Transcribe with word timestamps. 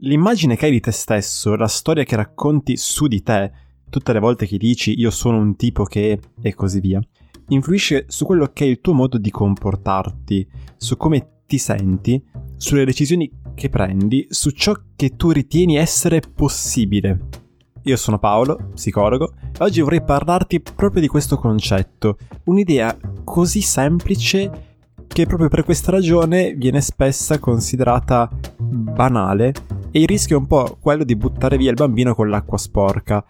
l'immagine 0.00 0.56
che 0.56 0.66
hai 0.66 0.70
di 0.70 0.80
te 0.80 0.90
stesso, 0.92 1.56
la 1.56 1.66
storia 1.66 2.04
che 2.04 2.16
racconti 2.16 2.76
su 2.76 3.06
di 3.06 3.22
te, 3.22 3.50
tutte 3.88 4.12
le 4.12 4.20
volte 4.20 4.46
che 4.46 4.58
dici 4.58 4.98
io 4.98 5.10
sono 5.10 5.38
un 5.38 5.56
tipo 5.56 5.84
che 5.84 6.20
e 6.40 6.54
così 6.54 6.80
via, 6.80 7.00
influisce 7.48 8.04
su 8.08 8.24
quello 8.24 8.50
che 8.52 8.64
è 8.64 8.68
il 8.68 8.80
tuo 8.80 8.92
modo 8.92 9.18
di 9.18 9.30
comportarti, 9.30 10.46
su 10.76 10.96
come 10.96 11.42
ti 11.46 11.58
senti, 11.58 12.22
sulle 12.56 12.84
decisioni 12.84 13.30
che 13.54 13.70
prendi, 13.70 14.26
su 14.28 14.50
ciò 14.50 14.76
che 14.94 15.16
tu 15.16 15.30
ritieni 15.30 15.76
essere 15.76 16.20
possibile. 16.20 17.46
Io 17.84 17.96
sono 17.96 18.18
Paolo, 18.18 18.70
psicologo, 18.74 19.32
e 19.58 19.64
oggi 19.64 19.80
vorrei 19.80 20.02
parlarti 20.02 20.60
proprio 20.60 21.00
di 21.00 21.08
questo 21.08 21.38
concetto, 21.38 22.18
un'idea 22.44 22.96
così 23.24 23.62
semplice 23.62 24.67
che 25.08 25.26
proprio 25.26 25.48
per 25.48 25.64
questa 25.64 25.90
ragione 25.90 26.54
viene 26.54 26.80
spessa 26.80 27.38
considerata 27.38 28.30
banale 28.56 29.52
e 29.90 30.00
il 30.00 30.06
rischio 30.06 30.36
è 30.36 30.38
un 30.38 30.46
po' 30.46 30.76
quello 30.80 31.02
di 31.02 31.16
buttare 31.16 31.56
via 31.56 31.70
il 31.70 31.76
bambino 31.76 32.14
con 32.14 32.28
l'acqua 32.28 32.58
sporca. 32.58 33.24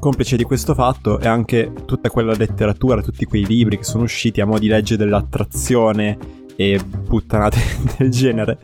Complice 0.00 0.36
di 0.36 0.44
questo 0.44 0.74
fatto 0.74 1.18
è 1.18 1.28
anche 1.28 1.72
tutta 1.84 2.08
quella 2.08 2.34
letteratura, 2.34 3.02
tutti 3.02 3.26
quei 3.26 3.46
libri 3.46 3.76
che 3.76 3.84
sono 3.84 4.04
usciti 4.04 4.40
a 4.40 4.46
mo' 4.46 4.58
di 4.58 4.66
legge 4.66 4.96
dell'attrazione 4.96 6.16
e 6.56 6.80
puttanate 7.06 7.58
del 7.98 8.10
genere. 8.10 8.58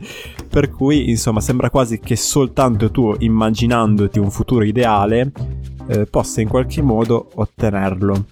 Per 0.49 0.69
cui, 0.69 1.09
insomma, 1.09 1.39
sembra 1.39 1.69
quasi 1.69 1.99
che 1.99 2.15
soltanto 2.15 2.91
tu, 2.91 3.15
immaginandoti 3.17 4.19
un 4.19 4.31
futuro 4.31 4.63
ideale, 4.63 5.31
eh, 5.87 6.05
possa 6.05 6.41
in 6.41 6.47
qualche 6.47 6.81
modo 6.81 7.29
ottenerlo. 7.35 8.25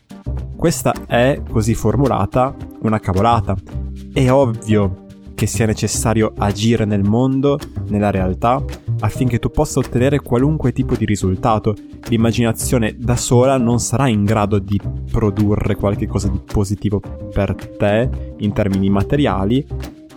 Questa 0.55 0.93
è, 1.05 1.41
così 1.49 1.75
formulata, 1.75 2.55
una 2.81 2.99
cavolata. 2.99 3.84
È 4.15 4.31
ovvio 4.31 5.07
che 5.35 5.45
sia 5.45 5.65
necessario 5.65 6.31
agire 6.37 6.85
nel 6.85 7.03
mondo, 7.03 7.59
nella 7.89 8.11
realtà, 8.11 8.63
affinché 9.01 9.39
tu 9.39 9.49
possa 9.49 9.79
ottenere 9.79 10.21
qualunque 10.21 10.71
tipo 10.71 10.95
di 10.95 11.03
risultato. 11.03 11.75
L'immaginazione 12.07 12.95
da 12.97 13.17
sola 13.17 13.57
non 13.57 13.81
sarà 13.81 14.07
in 14.07 14.23
grado 14.23 14.59
di 14.59 14.79
produrre 15.11 15.75
qualcosa 15.75 16.29
di 16.29 16.39
positivo 16.39 17.01
per 17.33 17.55
te 17.77 18.09
in 18.37 18.53
termini 18.53 18.89
materiali, 18.89 19.67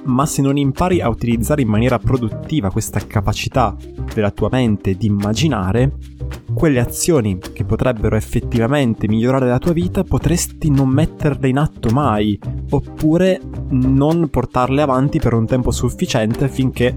ma 0.05 0.27
se 0.27 0.43
non 0.43 0.57
impari 0.57 1.01
a 1.01 1.09
utilizzare 1.09 1.63
in 1.63 1.69
maniera 1.69 1.99
produttiva 1.99 2.71
questa 2.71 3.05
capacità 3.05 3.75
della 4.15 4.31
tua 4.31 4.49
mente 4.49 4.95
di 4.95 5.07
immaginare, 5.07 5.97
quelle 6.59 6.81
azioni 6.81 7.39
che 7.39 7.63
potrebbero 7.63 8.17
effettivamente 8.17 9.07
migliorare 9.07 9.47
la 9.47 9.61
tua 9.61 9.73
vita 9.73 10.03
potresti 10.03 10.73
non 10.73 10.89
metterle 10.89 11.47
in 11.47 11.57
atto 11.57 11.89
mai, 11.91 12.37
oppure 12.71 13.41
non 13.69 14.29
portarle 14.29 14.83
avanti 14.83 15.21
per 15.21 15.35
un 15.35 15.47
tempo 15.47 15.71
sufficiente 15.71 16.47
affinché 16.47 16.97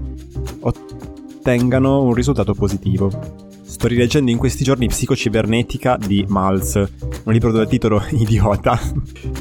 ottengano 0.58 2.02
un 2.02 2.12
risultato 2.12 2.54
positivo. 2.54 3.08
Sto 3.62 3.86
rileggendo 3.86 4.32
in 4.32 4.36
questi 4.36 4.64
giorni 4.64 4.88
Psicocibernetica 4.88 5.96
di 5.96 6.24
Malz, 6.26 6.74
un 7.22 7.32
libro 7.32 7.52
dal 7.52 7.68
titolo 7.68 8.02
Idiota. 8.10 8.76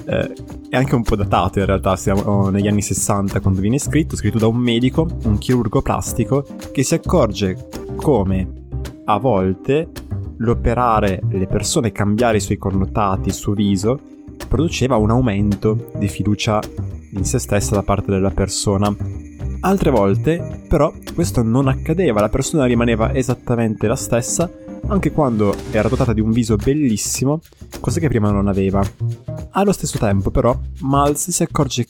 eh, 0.05 0.33
è 0.69 0.75
anche 0.75 0.93
un 0.93 1.01
po' 1.01 1.15
datato 1.15 1.57
in 1.57 1.65
realtà, 1.65 1.95
siamo 1.95 2.49
negli 2.49 2.67
anni 2.67 2.83
60 2.83 3.39
quando 3.39 3.59
viene 3.59 3.79
scritto, 3.79 4.15
scritto 4.15 4.37
da 4.37 4.45
un 4.45 4.57
medico, 4.57 5.07
un 5.23 5.39
chirurgo 5.39 5.81
plastico, 5.81 6.45
che 6.71 6.83
si 6.83 6.93
accorge 6.93 7.69
come 7.95 8.59
a 9.05 9.17
volte 9.17 9.89
l'operare 10.41 11.21
le 11.29 11.47
persone 11.47 11.91
cambiare 11.91 12.37
i 12.37 12.41
suoi 12.41 12.57
connotati, 12.57 13.29
il 13.29 13.33
suo 13.33 13.53
viso, 13.53 13.99
produceva 14.47 14.97
un 14.97 15.11
aumento 15.11 15.91
di 15.97 16.07
fiducia 16.07 16.59
in 17.13 17.23
se 17.23 17.39
stessa 17.39 17.75
da 17.75 17.83
parte 17.83 18.11
della 18.11 18.31
persona. 18.31 18.93
Altre 19.61 19.91
volte, 19.91 20.63
però, 20.67 20.91
questo 21.13 21.43
non 21.43 21.67
accadeva, 21.67 22.21
la 22.21 22.29
persona 22.29 22.65
rimaneva 22.65 23.13
esattamente 23.13 23.87
la 23.87 23.95
stessa, 23.95 24.51
anche 24.87 25.11
quando 25.11 25.55
era 25.69 25.87
dotata 25.87 26.13
di 26.13 26.21
un 26.21 26.31
viso 26.31 26.55
bellissimo, 26.55 27.39
cosa 27.79 27.99
che 27.99 28.07
prima 28.07 28.31
non 28.31 28.47
aveva. 28.47 28.81
Allo 29.51 29.71
stesso 29.71 29.99
tempo, 29.99 30.31
però, 30.31 30.57
Miles 30.81 31.29
si 31.29 31.43
accorge 31.43 31.85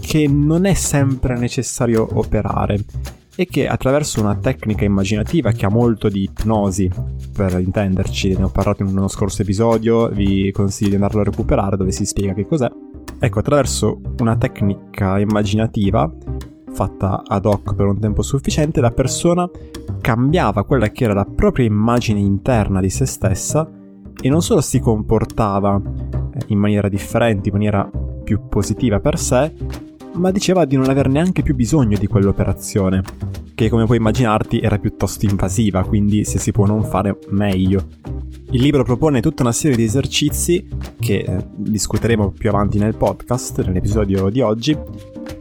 che 0.00 0.28
non 0.28 0.66
è 0.66 0.74
sempre 0.74 1.38
necessario 1.38 2.06
operare 2.12 2.84
e 3.36 3.46
che 3.46 3.68
attraverso 3.68 4.20
una 4.20 4.34
tecnica 4.34 4.84
immaginativa 4.84 5.52
che 5.52 5.66
ha 5.66 5.70
molto 5.70 6.08
di 6.08 6.22
ipnosi, 6.22 6.90
per 7.32 7.60
intenderci, 7.60 8.34
ne 8.36 8.44
ho 8.44 8.48
parlato 8.48 8.82
in 8.82 8.88
uno 8.88 9.08
scorso 9.08 9.42
episodio, 9.42 10.08
vi 10.08 10.50
consiglio 10.52 10.90
di 10.90 10.94
andarlo 10.96 11.20
a 11.20 11.24
recuperare 11.24 11.76
dove 11.76 11.92
si 11.92 12.06
spiega 12.06 12.32
che 12.32 12.46
cos'è. 12.46 12.70
Ecco, 13.18 13.38
attraverso 13.38 14.00
una 14.18 14.36
tecnica 14.36 15.18
immaginativa 15.18 16.10
fatta 16.72 17.22
ad 17.26 17.46
hoc 17.46 17.74
per 17.74 17.86
un 17.86 17.98
tempo 17.98 18.22
sufficiente, 18.22 18.80
la 18.80 18.90
persona 18.90 19.48
cambiava 20.00 20.64
quella 20.64 20.90
che 20.90 21.04
era 21.04 21.14
la 21.14 21.24
propria 21.24 21.66
immagine 21.66 22.20
interna 22.20 22.80
di 22.80 22.90
se 22.90 23.06
stessa 23.06 23.68
e 24.20 24.28
non 24.28 24.42
solo 24.42 24.60
si 24.60 24.80
comportava 24.80 25.80
eh, 25.80 26.40
in 26.48 26.58
maniera 26.58 26.88
differente, 26.88 27.48
in 27.48 27.54
maniera 27.54 27.90
più 28.24 28.48
positiva 28.48 28.98
per 29.00 29.18
sé, 29.18 29.52
ma 30.16 30.30
diceva 30.30 30.64
di 30.64 30.76
non 30.76 30.88
aver 30.88 31.08
neanche 31.08 31.42
più 31.42 31.54
bisogno 31.54 31.98
di 31.98 32.06
quell'operazione, 32.06 33.02
che 33.54 33.68
come 33.68 33.84
puoi 33.84 33.98
immaginarti 33.98 34.60
era 34.60 34.78
piuttosto 34.78 35.26
invasiva, 35.26 35.84
quindi 35.84 36.24
se 36.24 36.38
si 36.38 36.52
può 36.52 36.66
non 36.66 36.84
fare 36.84 37.18
meglio. 37.30 37.86
Il 38.50 38.62
libro 38.62 38.84
propone 38.84 39.20
tutta 39.20 39.42
una 39.42 39.52
serie 39.52 39.76
di 39.76 39.84
esercizi 39.84 40.66
che 40.98 41.18
eh, 41.18 41.46
discuteremo 41.54 42.30
più 42.30 42.48
avanti 42.48 42.78
nel 42.78 42.94
podcast, 42.94 43.64
nell'episodio 43.64 44.28
di 44.30 44.40
oggi, 44.40 44.76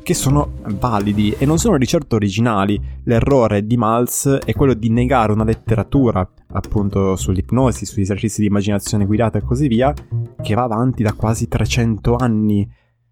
che 0.02 0.14
sono 0.14 0.54
validi 0.80 1.36
e 1.38 1.46
non 1.46 1.58
sono 1.58 1.78
di 1.78 1.86
certo 1.86 2.16
originali. 2.16 2.80
L'errore 3.04 3.66
di 3.66 3.78
Maltz 3.78 4.40
è 4.44 4.54
quello 4.54 4.74
di 4.74 4.90
negare 4.90 5.32
una 5.32 5.44
letteratura, 5.44 6.28
appunto 6.54 7.16
sull'ipnosi, 7.16 7.86
sugli 7.86 8.02
esercizi 8.02 8.42
di 8.42 8.48
immaginazione 8.48 9.06
guidata 9.06 9.38
e 9.38 9.44
così 9.44 9.68
via, 9.68 9.94
che 10.42 10.54
va 10.56 10.64
avanti 10.64 11.04
da 11.04 11.14
quasi 11.14 11.48
300 11.48 12.16
anni 12.16 12.68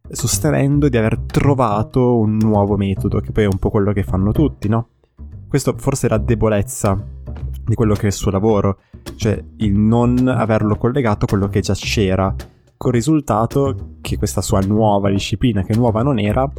sostenendo 0.10 0.90
di 0.90 0.98
aver 0.98 1.20
trovato 1.20 2.18
un 2.18 2.38
nuovo 2.38 2.76
metodo, 2.78 3.20
che 3.20 3.32
poi 3.32 3.44
è 3.44 3.48
un 3.48 3.58
po' 3.58 3.70
quello 3.70 3.94
che 3.94 4.04
fanno 4.04 4.32
tutti, 4.32 4.68
no? 4.68 4.88
Questo 5.48 5.76
forse 5.78 6.08
è 6.08 6.10
la 6.10 6.18
debolezza 6.18 7.02
di 7.66 7.76
quello 7.76 7.94
che 7.94 8.04
è 8.04 8.06
il 8.08 8.14
suo 8.14 8.32
lavoro, 8.32 8.80
cioè 9.16 9.42
il 9.58 9.74
non 9.74 10.28
averlo 10.28 10.76
collegato 10.76 11.26
a 11.26 11.28
quello 11.28 11.48
che 11.48 11.62
già 11.62 11.74
c'era, 11.74 12.34
col 12.76 12.92
risultato 12.92 13.96
che 14.02 14.18
questa 14.18 14.42
sua 14.42 14.60
nuova 14.60 15.10
disciplina, 15.10 15.64
che 15.64 15.76
nuova 15.76 16.04
non 16.04 16.20
era, 16.20 16.52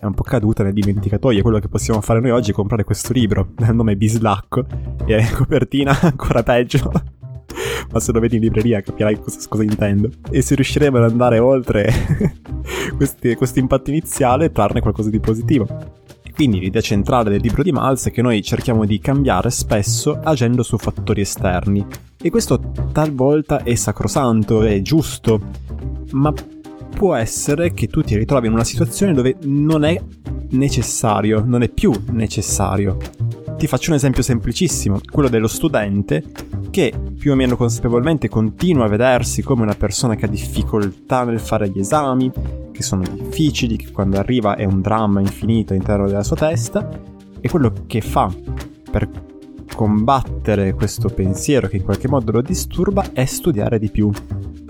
è 0.00 0.04
un 0.04 0.14
po' 0.14 0.24
caduta 0.24 0.64
nel 0.64 0.72
dimenticatoio. 0.72 1.42
Quello 1.42 1.60
che 1.60 1.68
possiamo 1.68 2.00
fare 2.00 2.20
noi 2.20 2.30
oggi 2.30 2.50
è 2.50 2.54
comprare 2.54 2.82
questo 2.82 3.12
libro, 3.12 3.50
dal 3.54 3.74
nome 3.74 3.96
Bislacco, 3.96 4.66
e 5.04 5.30
copertina 5.32 5.96
ancora 6.02 6.42
peggio 6.42 6.90
ma 7.92 8.00
se 8.00 8.12
lo 8.12 8.20
vedi 8.20 8.36
in 8.36 8.42
libreria 8.42 8.80
capirai 8.80 9.20
cosa, 9.20 9.38
cosa 9.48 9.62
intendo. 9.62 10.10
E 10.30 10.42
se 10.42 10.54
riusciremo 10.54 10.98
ad 10.98 11.10
andare 11.10 11.38
oltre 11.38 11.92
questo 12.96 13.58
impatto 13.58 13.90
iniziale, 13.90 14.50
trarne 14.52 14.80
qualcosa 14.80 15.10
di 15.10 15.20
positivo. 15.20 15.66
Quindi 16.34 16.58
l'idea 16.58 16.80
centrale 16.80 17.28
del 17.28 17.40
libro 17.42 17.62
di 17.62 17.70
Miles 17.70 18.06
è 18.06 18.10
che 18.10 18.22
noi 18.22 18.42
cerchiamo 18.42 18.86
di 18.86 18.98
cambiare 18.98 19.50
spesso 19.50 20.18
agendo 20.22 20.62
su 20.62 20.78
fattori 20.78 21.20
esterni. 21.20 21.84
E 22.16 22.30
questo 22.30 22.72
talvolta 22.92 23.62
è 23.62 23.74
sacrosanto, 23.74 24.62
è 24.62 24.80
giusto, 24.80 25.40
ma 26.12 26.32
può 26.94 27.14
essere 27.14 27.72
che 27.72 27.88
tu 27.88 28.02
ti 28.02 28.16
ritrovi 28.16 28.46
in 28.46 28.54
una 28.54 28.64
situazione 28.64 29.12
dove 29.12 29.36
non 29.42 29.84
è 29.84 30.00
necessario, 30.50 31.42
non 31.44 31.62
è 31.62 31.68
più 31.68 31.92
necessario. 32.10 32.96
Ti 33.60 33.66
faccio 33.66 33.90
un 33.90 33.96
esempio 33.96 34.22
semplicissimo, 34.22 35.00
quello 35.12 35.28
dello 35.28 35.46
studente 35.46 36.24
che 36.70 36.94
più 37.18 37.32
o 37.32 37.34
meno 37.34 37.58
consapevolmente 37.58 38.26
continua 38.26 38.86
a 38.86 38.88
vedersi 38.88 39.42
come 39.42 39.60
una 39.60 39.74
persona 39.74 40.14
che 40.14 40.24
ha 40.24 40.28
difficoltà 40.28 41.24
nel 41.24 41.38
fare 41.38 41.68
gli 41.68 41.78
esami, 41.78 42.32
che 42.72 42.82
sono 42.82 43.02
difficili, 43.02 43.76
che 43.76 43.90
quando 43.90 44.16
arriva 44.16 44.56
è 44.56 44.64
un 44.64 44.80
dramma 44.80 45.20
infinito 45.20 45.74
all'interno 45.74 46.06
della 46.06 46.22
sua 46.22 46.36
testa, 46.36 46.88
e 47.38 47.50
quello 47.50 47.70
che 47.86 48.00
fa 48.00 48.34
per 48.90 49.10
combattere 49.74 50.72
questo 50.72 51.10
pensiero 51.10 51.68
che 51.68 51.76
in 51.76 51.84
qualche 51.84 52.08
modo 52.08 52.32
lo 52.32 52.40
disturba 52.40 53.12
è 53.12 53.26
studiare 53.26 53.78
di 53.78 53.90
più. 53.90 54.10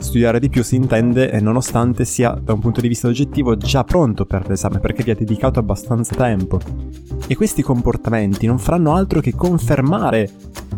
Studiare 0.00 0.40
di 0.40 0.48
più 0.48 0.64
si 0.64 0.76
intende 0.76 1.38
nonostante 1.40 2.04
sia 2.04 2.30
da 2.30 2.54
un 2.54 2.58
punto 2.58 2.80
di 2.80 2.88
vista 2.88 3.06
oggettivo 3.06 3.56
già 3.56 3.84
pronto 3.84 4.24
per 4.24 4.48
l'esame 4.48 4.80
perché 4.80 5.04
vi 5.04 5.10
ha 5.10 5.14
dedicato 5.14 5.60
abbastanza 5.60 6.14
tempo. 6.14 6.58
E 7.26 7.36
questi 7.36 7.62
comportamenti 7.62 8.46
non 8.46 8.58
faranno 8.58 8.94
altro 8.94 9.20
che 9.20 9.34
confermare 9.34 10.28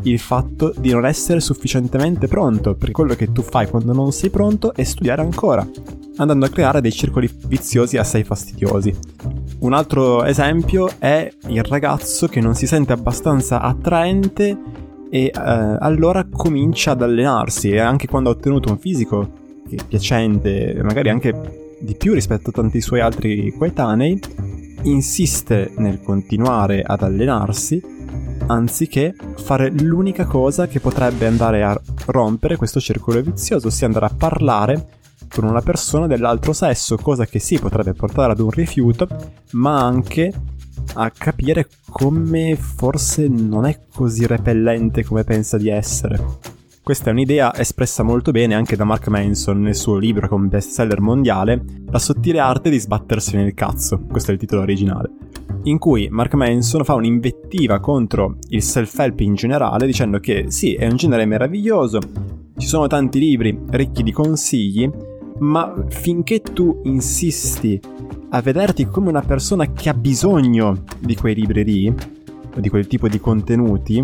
il 0.03 0.19
fatto 0.19 0.75
di 0.77 0.91
non 0.91 1.07
essere 1.07 1.41
sufficientemente 1.41 2.27
pronto, 2.27 2.75
perché 2.75 2.93
quello 2.93 3.15
che 3.15 3.33
tu 3.33 3.43
fai 3.43 3.69
quando 3.69 3.93
non 3.93 4.13
sei 4.13 4.31
pronto 4.31 4.75
è 4.75 4.83
studiare 4.83 5.23
ancora, 5.23 5.67
andando 6.17 6.45
a 6.45 6.49
creare 6.49 6.81
dei 6.81 6.93
circoli 6.93 7.31
viziosi 7.47 7.97
assai 7.97 8.25
fastidiosi. 8.25 8.93
Un 9.61 9.73
altro 9.73 10.25
esempio 10.25 10.91
è 10.99 11.33
il 11.47 11.63
ragazzo 11.63 12.27
che 12.27 12.41
non 12.41 12.55
si 12.55 12.67
sente 12.67 12.93
abbastanza 12.93 13.61
attraente 13.61 14.59
e 15.15 15.27
eh, 15.27 15.31
allora 15.35 16.27
comincia 16.27 16.93
ad 16.93 17.03
allenarsi 17.03 17.69
e 17.69 17.81
anche 17.81 18.07
quando 18.07 18.31
ha 18.31 18.33
ottenuto 18.33 18.71
un 18.71 18.79
fisico 18.79 19.61
che 19.69 19.77
è 19.77 19.85
piacente, 19.87 20.81
magari 20.83 21.11
anche 21.11 21.77
di 21.79 21.95
più 21.97 22.15
rispetto 22.15 22.49
a 22.49 22.53
tanti 22.55 22.81
suoi 22.81 23.01
altri 23.01 23.53
coetanei, 23.55 24.19
insiste 24.85 25.71
nel 25.77 26.01
continuare 26.01 26.81
ad 26.81 27.03
allenarsi 27.03 27.79
anziché 28.47 29.15
fare 29.37 29.71
l'unica 29.71 30.25
cosa 30.25 30.67
che 30.67 30.81
potrebbe 30.81 31.27
andare 31.27 31.63
a 31.63 31.79
rompere 32.07 32.57
questo 32.57 32.81
circolo 32.81 33.21
vizioso, 33.21 33.67
ossia 33.67 33.87
andare 33.87 34.07
a 34.07 34.15
parlare 34.17 34.87
con 35.29 35.45
una 35.45 35.61
persona 35.61 36.07
dell'altro 36.07 36.55
sesso, 36.55 36.97
cosa 36.97 37.27
che 37.27 37.39
sì 37.39 37.59
potrebbe 37.59 37.93
portare 37.93 38.33
ad 38.33 38.41
un 38.41 38.51
rifiuto, 38.51 39.07
ma 39.53 39.85
anche 39.85 40.33
a 40.95 41.11
capire 41.11 41.69
come 41.91 42.57
forse 42.57 43.29
non 43.29 43.67
è 43.67 43.79
così 43.93 44.27
repellente 44.27 45.05
come 45.05 45.25
pensa 45.25 45.57
di 45.57 45.69
essere. 45.69 46.61
Questa 46.83 47.11
è 47.11 47.13
un'idea 47.13 47.55
espressa 47.55 48.03
molto 48.03 48.33
bene 48.33 48.55
anche 48.55 48.75
da 48.75 48.83
Mark 48.83 49.07
Manson 49.07 49.61
nel 49.63 49.77
suo 49.77 49.99
libro 49.99 50.27
come 50.29 50.49
bestseller 50.49 51.01
mondiale, 51.01 51.63
La 51.91 52.01
sottile 52.01 52.41
arte 52.41 52.71
di 52.71 52.81
sbattersi 52.81 53.37
nel 53.37 53.55
cazzo, 53.55 54.01
questo 54.01 54.31
è 54.31 54.35
il 54.35 54.41
titolo 54.41 54.63
originale, 54.63 55.11
in 55.63 55.79
cui 55.79 56.09
Mark 56.11 56.35
Manson 56.35 56.83
fa 56.83 56.95
un'invettiva 56.95 57.79
contro 57.79 58.39
il 58.49 58.63
self-help 58.63 59.21
in 59.21 59.35
generale 59.35 59.87
dicendo 59.87 60.19
che 60.19 60.47
sì, 60.49 60.75
è 60.75 60.89
un 60.89 60.97
genere 60.97 61.25
meraviglioso, 61.25 62.01
ci 62.57 62.67
sono 62.67 62.89
tanti 62.89 63.21
libri 63.21 63.57
ricchi 63.71 64.03
di 64.03 64.11
consigli, 64.11 64.91
ma 65.39 65.73
finché 65.89 66.41
tu 66.41 66.81
insisti 66.85 67.81
a 68.35 68.41
vederti 68.41 68.87
come 68.87 69.11
una 69.11 69.21
persona 69.21 69.71
che 69.73 69.91
ha 69.91 69.95
bisogno 69.95 70.85
di 70.99 71.15
quei 71.15 71.35
libri 71.35 71.65
lì, 71.65 71.95
o 72.55 72.61
di 72.61 72.69
quel 72.71 72.87
tipo 72.87 73.07
di 73.07 73.21
contenuti, 73.21 74.03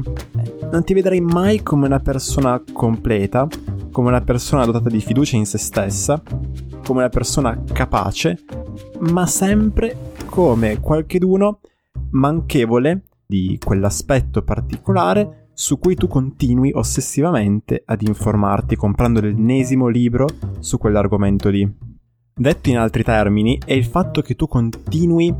non 0.71 0.85
ti 0.85 0.93
vedrai 0.93 1.21
mai 1.21 1.63
come 1.63 1.87
una 1.87 2.01
persona 2.01 2.63
completa, 2.71 3.49
come 3.91 4.09
una 4.09 4.21
persona 4.21 4.67
dotata 4.67 4.91
di 4.91 5.01
fiducia 5.01 5.37
in 5.37 5.47
se 5.47 5.57
stessa, 5.57 6.23
come 6.85 7.01
una 7.01 7.09
persona 7.09 7.63
capace, 7.73 8.45
ma 9.01 9.27
sempre 9.27 10.13
come 10.27 10.79
qualcheduno 10.79 11.61
manchevole 12.11 13.05
di 13.25 13.59
quell'aspetto 13.63 14.43
particolare 14.43 15.49
su 15.55 15.79
cui 15.79 15.95
tu 15.95 16.07
continui 16.07 16.71
ossessivamente 16.75 17.83
ad 17.87 18.03
informarti 18.03 18.77
comprando 18.77 19.21
l'ennesimo 19.23 19.89
libro 19.89 20.27
su 20.59 20.77
quell'argomento 20.77 21.49
lì. 21.49 21.97
Detto 22.39 22.69
in 22.71 22.79
altri 22.79 23.03
termini, 23.03 23.59
è 23.65 23.73
il 23.73 23.85
fatto 23.85 24.23
che 24.23 24.37
tu 24.37 24.47
continui 24.47 25.35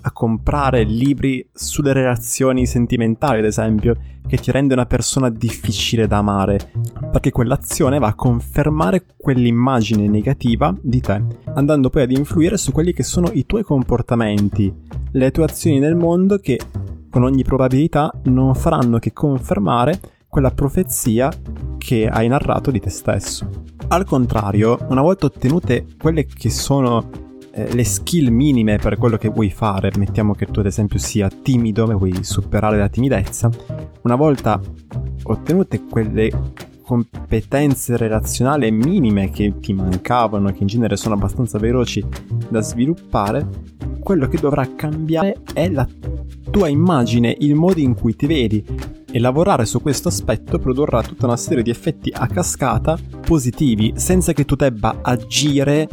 a 0.00 0.12
comprare 0.12 0.82
libri 0.82 1.46
sulle 1.52 1.92
relazioni 1.92 2.64
sentimentali, 2.64 3.40
ad 3.40 3.44
esempio, 3.44 3.94
che 4.26 4.38
ti 4.38 4.50
rende 4.50 4.72
una 4.72 4.86
persona 4.86 5.28
difficile 5.28 6.06
da 6.06 6.16
amare, 6.16 6.72
perché 7.12 7.32
quell'azione 7.32 7.98
va 7.98 8.06
a 8.06 8.14
confermare 8.14 9.04
quell'immagine 9.14 10.08
negativa 10.08 10.74
di 10.80 11.00
te, 11.02 11.22
andando 11.52 11.90
poi 11.90 12.04
ad 12.04 12.12
influire 12.12 12.56
su 12.56 12.72
quelli 12.72 12.94
che 12.94 13.02
sono 13.02 13.28
i 13.34 13.44
tuoi 13.44 13.62
comportamenti, 13.62 14.72
le 15.12 15.30
tue 15.30 15.44
azioni 15.44 15.78
nel 15.78 15.96
mondo 15.96 16.38
che 16.38 16.58
con 17.10 17.24
ogni 17.24 17.42
probabilità 17.42 18.10
non 18.24 18.54
faranno 18.54 18.98
che 18.98 19.12
confermare 19.12 20.00
quella 20.26 20.50
profezia 20.50 21.30
che 21.76 22.08
hai 22.08 22.26
narrato 22.26 22.70
di 22.70 22.80
te 22.80 22.88
stesso. 22.88 23.76
Al 23.90 24.04
contrario, 24.04 24.78
una 24.90 25.00
volta 25.00 25.24
ottenute 25.24 25.86
quelle 25.98 26.26
che 26.26 26.50
sono 26.50 27.08
eh, 27.52 27.72
le 27.74 27.84
skill 27.84 28.28
minime 28.28 28.76
per 28.76 28.98
quello 28.98 29.16
che 29.16 29.30
vuoi 29.30 29.48
fare, 29.48 29.90
mettiamo 29.96 30.34
che 30.34 30.44
tu 30.44 30.60
ad 30.60 30.66
esempio 30.66 30.98
sia 30.98 31.30
timido 31.30 31.90
e 31.90 31.94
vuoi 31.94 32.22
superare 32.22 32.76
la 32.76 32.90
timidezza, 32.90 33.48
una 34.02 34.14
volta 34.14 34.60
ottenute 35.22 35.84
quelle 35.84 36.30
competenze 36.88 37.98
relazionali 37.98 38.70
minime 38.70 39.30
che 39.30 39.58
ti 39.60 39.74
mancavano, 39.74 40.50
che 40.52 40.62
in 40.62 40.68
genere 40.68 40.96
sono 40.96 41.16
abbastanza 41.16 41.58
veloci 41.58 42.02
da 42.48 42.62
sviluppare, 42.62 43.46
quello 44.00 44.26
che 44.26 44.38
dovrà 44.38 44.66
cambiare 44.74 45.36
è 45.52 45.68
la 45.68 45.86
tua 46.50 46.68
immagine, 46.68 47.36
il 47.40 47.54
modo 47.54 47.78
in 47.80 47.94
cui 47.94 48.16
ti 48.16 48.24
vedi 48.24 48.64
e 49.10 49.20
lavorare 49.20 49.66
su 49.66 49.82
questo 49.82 50.08
aspetto 50.08 50.58
produrrà 50.58 51.02
tutta 51.02 51.26
una 51.26 51.36
serie 51.36 51.62
di 51.62 51.68
effetti 51.68 52.10
a 52.10 52.26
cascata 52.26 52.98
positivi 53.20 53.92
senza 53.96 54.32
che 54.32 54.46
tu 54.46 54.54
debba 54.54 55.00
agire 55.02 55.88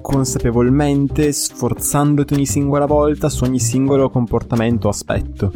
consapevolmente, 0.00 1.32
sforzandoti 1.32 2.32
ogni 2.32 2.46
singola 2.46 2.86
volta 2.86 3.28
su 3.28 3.44
ogni 3.44 3.60
singolo 3.60 4.08
comportamento 4.08 4.86
o 4.86 4.90
aspetto. 4.90 5.52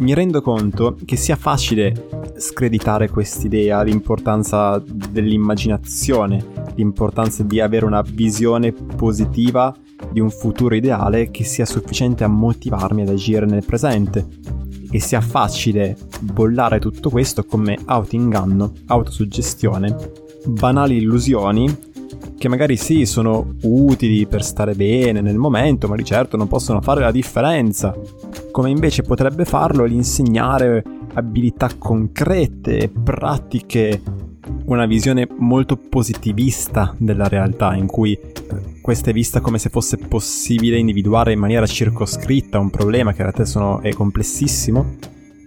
Mi 0.00 0.14
rendo 0.14 0.40
conto 0.40 0.96
che 1.04 1.16
sia 1.16 1.36
facile 1.36 2.08
screditare 2.38 3.10
quest'idea, 3.10 3.82
l'importanza 3.82 4.82
dell'immaginazione, 4.82 6.42
l'importanza 6.76 7.42
di 7.42 7.60
avere 7.60 7.84
una 7.84 8.00
visione 8.00 8.72
positiva 8.72 9.76
di 10.10 10.18
un 10.18 10.30
futuro 10.30 10.74
ideale 10.74 11.30
che 11.30 11.44
sia 11.44 11.66
sufficiente 11.66 12.24
a 12.24 12.28
motivarmi 12.28 13.02
ad 13.02 13.10
agire 13.10 13.44
nel 13.44 13.62
presente. 13.62 14.26
E 14.90 15.00
sia 15.00 15.20
facile 15.20 15.98
bollare 16.20 16.78
tutto 16.78 17.10
questo 17.10 17.44
come 17.44 17.78
autoinganno, 17.84 18.72
autosuggestione, 18.86 19.94
banali 20.46 20.96
illusioni 20.96 21.88
che 22.38 22.48
magari 22.48 22.76
sì 22.76 23.04
sono 23.04 23.54
utili 23.64 24.26
per 24.26 24.42
stare 24.42 24.72
bene 24.74 25.20
nel 25.20 25.36
momento, 25.36 25.88
ma 25.88 25.94
di 25.94 26.06
certo 26.06 26.38
non 26.38 26.48
possono 26.48 26.80
fare 26.80 27.02
la 27.02 27.12
differenza, 27.12 27.94
come 28.50 28.70
invece 28.70 29.02
potrebbe 29.02 29.44
farlo 29.44 29.84
l'insegnare 29.84 30.82
abilità 31.14 31.68
concrete, 31.78 32.88
pratiche, 32.88 34.02
una 34.66 34.86
visione 34.86 35.28
molto 35.38 35.76
positivista 35.76 36.94
della 36.98 37.28
realtà 37.28 37.74
in 37.74 37.86
cui 37.86 38.12
eh, 38.12 38.80
questa 38.80 39.10
è 39.10 39.12
vista 39.12 39.40
come 39.40 39.58
se 39.58 39.68
fosse 39.68 39.96
possibile 39.96 40.78
individuare 40.78 41.32
in 41.32 41.38
maniera 41.38 41.66
circoscritta 41.66 42.58
un 42.58 42.70
problema 42.70 43.10
che 43.10 43.18
in 43.18 43.24
realtà 43.24 43.44
sono, 43.44 43.80
è 43.80 43.92
complessissimo 43.92 44.96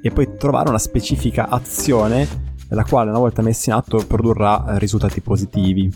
e 0.01 0.11
poi 0.11 0.35
trovare 0.37 0.69
una 0.69 0.79
specifica 0.79 1.47
azione 1.47 2.51
la 2.69 2.83
quale 2.83 3.09
una 3.09 3.19
volta 3.19 3.41
messa 3.41 3.69
in 3.69 3.77
atto 3.77 4.03
produrrà 4.05 4.77
risultati 4.77 5.21
positivi. 5.21 5.91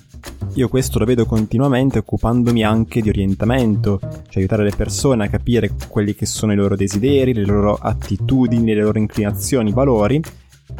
Io 0.54 0.70
questo 0.70 0.98
lo 0.98 1.06
vedo 1.06 1.26
continuamente 1.26 2.00
occupandomi 2.00 2.64
anche 2.64 3.02
di 3.02 3.10
orientamento, 3.10 4.00
cioè 4.02 4.38
aiutare 4.38 4.64
le 4.64 4.74
persone 4.76 5.26
a 5.26 5.30
capire 5.30 5.72
quelli 5.88 6.16
che 6.16 6.26
sono 6.26 6.52
i 6.52 6.56
loro 6.56 6.76
desideri, 6.76 7.34
le 7.34 7.46
loro 7.46 7.76
attitudini, 7.76 8.74
le 8.74 8.82
loro 8.82 8.98
inclinazioni, 8.98 9.70
i 9.70 9.74
valori 9.74 10.20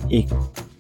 e 0.08 0.26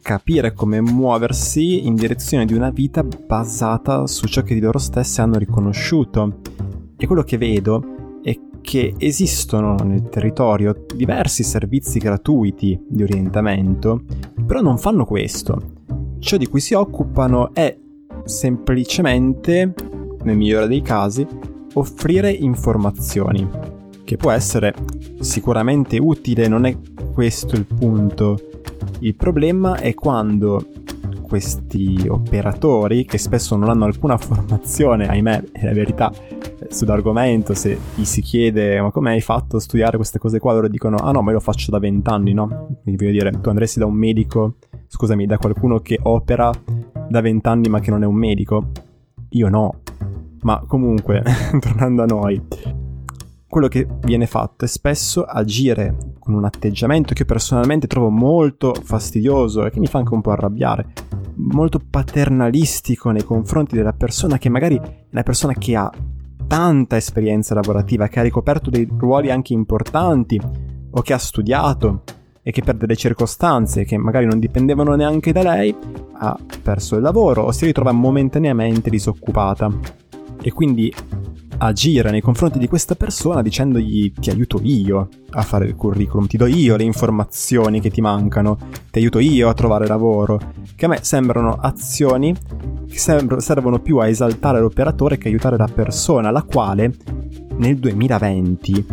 capire 0.01 0.54
come 0.54 0.80
muoversi 0.81 1.86
in 1.86 1.95
direzione 1.95 2.45
di 2.45 2.54
una 2.54 2.69
vita 2.69 3.04
basata 3.04 4.07
su 4.07 4.25
ciò 4.27 4.42
che 4.42 4.54
di 4.54 4.62
loro 4.62 4.80
stessi 4.80 5.21
hanno 5.21 5.38
riconosciuto. 5.38 6.39
E 6.98 7.06
quello 7.06 7.24
che 7.24 7.38
vedo 7.38 8.19
è 8.24 8.36
che 8.62 8.95
esistono 8.98 9.75
nel 9.83 10.10
territorio 10.10 10.86
diversi 10.95 11.44
servizi 11.44 12.00
gratuiti 12.00 12.80
di 12.88 13.03
orientamento, 13.03 14.01
però 14.46 14.62
non 14.62 14.77
fanno 14.77 15.05
questo. 15.05 15.75
Ciò 16.20 16.38
di 16.38 16.48
cui 16.48 16.62
si 16.62 16.74
occupano 16.74 17.53
è 17.53 17.77
semplicemente, 18.27 19.74
nel 20.24 20.38
migliore 20.38 20.67
dei 20.67 20.81
casi, 20.81 21.25
offrire 21.74 22.31
informazioni, 22.31 23.48
che 24.03 24.17
può 24.17 24.31
essere 24.31 24.74
sicuramente 25.19 25.98
utile, 25.98 26.48
non 26.48 26.65
è 26.65 26.77
questo 27.13 27.55
il 27.55 27.65
punto. 27.65 28.39
Il 29.00 29.15
problema 29.15 29.77
è 29.77 29.93
quando 29.93 30.65
questi 31.22 32.05
operatori, 32.07 33.05
che 33.05 33.17
spesso 33.17 33.55
non 33.55 33.69
hanno 33.69 33.86
alcuna 33.86 34.17
formazione, 34.17 35.07
ahimè, 35.07 35.43
è 35.51 35.65
la 35.65 35.74
verità, 35.74 36.12
sull'argomento, 36.69 37.53
se 37.53 37.77
gli 37.95 38.03
si 38.03 38.21
chiede 38.21 38.81
ma 38.81 38.91
come 38.91 39.12
hai 39.12 39.21
fatto 39.21 39.57
a 39.57 39.59
studiare 39.59 39.97
queste 39.97 40.19
cose 40.19 40.39
qua, 40.39 40.53
loro 40.53 40.67
dicono 40.67 40.97
ah 40.97 41.12
no, 41.12 41.21
ma 41.21 41.31
io 41.31 41.38
lo 41.38 41.43
faccio 41.43 41.71
da 41.71 41.79
vent'anni, 41.79 42.33
no? 42.33 42.77
Quindi 42.83 43.03
voglio 43.03 43.24
dire, 43.24 43.39
tu 43.41 43.50
andresti 43.50 43.79
da 43.79 43.86
un 43.86 43.95
medico, 43.95 44.55
scusami, 44.88 45.25
da 45.25 45.38
qualcuno 45.38 45.79
che 45.79 46.00
opera 46.03 46.51
da 47.09 47.21
vent'anni 47.21 47.69
ma 47.69 47.79
che 47.79 47.91
non 47.91 48.03
è 48.03 48.05
un 48.05 48.15
medico? 48.15 48.71
Io 49.29 49.50
no. 49.50 49.81
Ma 50.41 50.63
comunque, 50.67 51.24
tornando 51.59 52.03
a 52.03 52.05
noi, 52.05 52.41
quello 53.50 53.67
che 53.67 53.88
viene 54.01 54.27
fatto 54.27 54.65
è 54.65 54.67
spesso 54.67 55.24
agire 55.24 56.15
con 56.19 56.33
un 56.33 56.45
atteggiamento 56.45 57.13
che 57.13 57.25
personalmente 57.25 57.88
trovo 57.88 58.09
molto 58.09 58.74
fastidioso 58.74 59.65
e 59.65 59.71
che 59.71 59.79
mi 59.79 59.88
fa 59.88 60.00
anche 60.00 60.13
un 60.13 60.21
po' 60.21 60.31
arrabbiare, 60.31 60.88
molto 61.36 61.79
paternalistico 61.79 63.09
nei 63.12 63.24
confronti 63.24 63.75
della 63.75 63.93
persona 63.93 64.38
che 64.38 64.50
magari 64.50 64.75
è 64.75 65.07
una 65.12 65.24
persona 65.24 65.53
che 65.53 65.75
ha 65.75 65.91
tanta 66.48 66.96
esperienza 66.96 67.54
lavorativa, 67.54 68.08
che 68.08 68.20
ha 68.20 68.24
ricoperto 68.24 68.70
dei 68.70 68.88
ruoli 68.98 69.30
anche 69.30 69.54
importanti 69.54 70.39
o 70.89 71.01
che 71.01 71.13
ha 71.13 71.18
studiato 71.18 72.04
e 72.42 72.51
che 72.51 72.62
per 72.62 72.75
delle 72.75 72.96
circostanze 72.96 73.84
che 73.84 73.98
magari 73.98 74.25
non 74.25 74.39
dipendevano 74.39 74.96
neanche 74.96 75.34
da 75.34 75.44
lei 75.44 75.75
ha 76.13 76.39
perso 76.63 76.96
il 76.96 77.01
lavoro 77.01 77.44
o 77.44 77.51
si 77.51 77.66
ritrova 77.66 77.92
momentaneamente 77.92 78.89
disoccupata. 78.89 79.70
E 80.42 80.51
quindi 80.54 80.94
agire 81.58 82.12
nei 82.12 82.22
confronti 82.22 82.60
di 82.60 82.68
questa 82.68 82.96
persona 82.96 83.42
dicendogli 83.42 84.13
ti 84.13 84.30
aiuto 84.30 84.60
io 84.63 85.10
a 85.32 85.42
fare 85.42 85.66
il 85.66 85.75
curriculum, 85.75 86.27
ti 86.27 86.38
do 86.38 86.46
io 86.46 86.75
le 86.75 86.84
informazioni 86.84 87.82
che 87.82 87.89
ti 87.89 88.00
mancano, 88.01 88.58
ti 88.92 89.00
aiuto 89.00 89.20
io 89.20 89.50
a 89.50 89.54
trovare 89.54 89.88
lavoro, 89.88 90.39
che 90.75 90.86
a 90.86 90.89
me 90.89 91.00
sembrano 91.01 91.54
azioni 91.54 92.34
che 92.88 92.98
servono 92.98 93.79
più 93.79 93.98
a 93.98 94.08
esaltare 94.08 94.60
l'operatore 94.60 95.17
che 95.17 95.27
aiutare 95.27 95.58
la 95.58 95.70
persona, 95.74 96.32
la 96.32 96.44
quale 96.44 96.94
nel 97.58 97.77
2020 97.77 98.86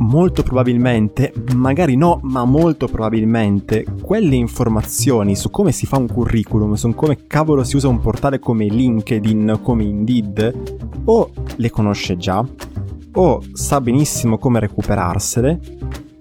molto 0.00 0.42
probabilmente, 0.42 1.32
magari 1.54 1.96
no, 1.96 2.20
ma 2.22 2.44
molto 2.44 2.86
probabilmente, 2.86 3.84
quelle 4.02 4.34
informazioni 4.34 5.36
su 5.36 5.50
come 5.50 5.72
si 5.72 5.86
fa 5.86 5.98
un 5.98 6.06
curriculum, 6.06 6.74
su 6.74 6.94
come 6.94 7.26
cavolo 7.26 7.64
si 7.64 7.76
usa 7.76 7.88
un 7.88 8.00
portale 8.00 8.38
come 8.38 8.66
LinkedIn, 8.66 9.60
come 9.62 9.84
Indeed, 9.84 11.02
o 11.04 11.30
le 11.56 11.70
conosce 11.70 12.16
già, 12.16 12.44
o 13.12 13.42
sa 13.52 13.80
benissimo 13.80 14.38
come 14.38 14.60
recuperarsele, 14.60 15.60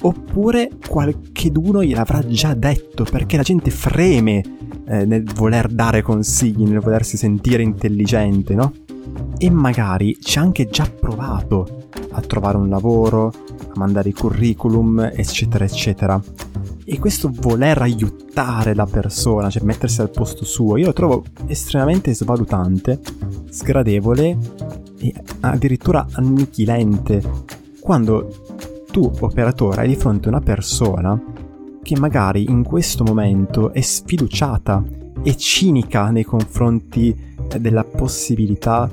oppure 0.02 0.70
qualcheduno 0.88 1.84
gliel'avrà 1.84 2.26
già 2.28 2.54
detto 2.54 3.04
perché 3.04 3.38
la 3.38 3.44
gente 3.44 3.70
freme 3.70 4.44
eh, 4.88 5.06
nel 5.06 5.24
voler 5.36 5.68
dare 5.68 6.02
consigli, 6.02 6.64
nel 6.64 6.80
volersi 6.80 7.18
sentire 7.18 7.62
intelligente, 7.62 8.56
no? 8.56 8.74
E 9.38 9.50
magari 9.50 10.18
ci 10.20 10.38
ha 10.38 10.42
anche 10.42 10.68
già 10.68 10.90
provato 10.90 11.88
a 12.12 12.22
trovare 12.22 12.58
un 12.58 12.70
lavoro, 12.70 13.28
a 13.28 13.72
mandare 13.76 14.10
i 14.10 14.14
curriculum, 14.14 15.12
eccetera, 15.14 15.64
eccetera. 15.64 16.22
E 16.86 16.98
questo 16.98 17.30
voler 17.32 17.82
aiutare 17.82 18.74
la 18.74 18.86
persona, 18.86 19.50
cioè 19.50 19.64
mettersi 19.64 20.02
al 20.02 20.10
posto 20.10 20.44
suo, 20.44 20.78
io 20.78 20.88
lo 20.88 20.94
trovo 20.94 21.24
estremamente 21.46 22.14
svalutante, 22.14 23.00
sgradevole 23.50 24.38
e 25.00 25.14
addirittura 25.42 26.08
annichilente. 26.14 27.22
Quando 27.80 28.49
tu, 28.92 29.12
operatore, 29.20 29.82
hai 29.82 29.88
di 29.88 29.96
fronte 29.96 30.28
una 30.28 30.42
persona 30.42 31.20
che 31.82 32.00
magari 32.00 32.50
in 32.50 32.64
questo 32.64 33.04
momento 33.04 33.72
è 33.72 33.82
sfiduciata 33.82 34.84
e 35.24 35.36
cinica 35.36 36.10
nei 36.10 36.24
confronti 36.24 37.16
della 37.58 37.84
possibilità 37.84 38.90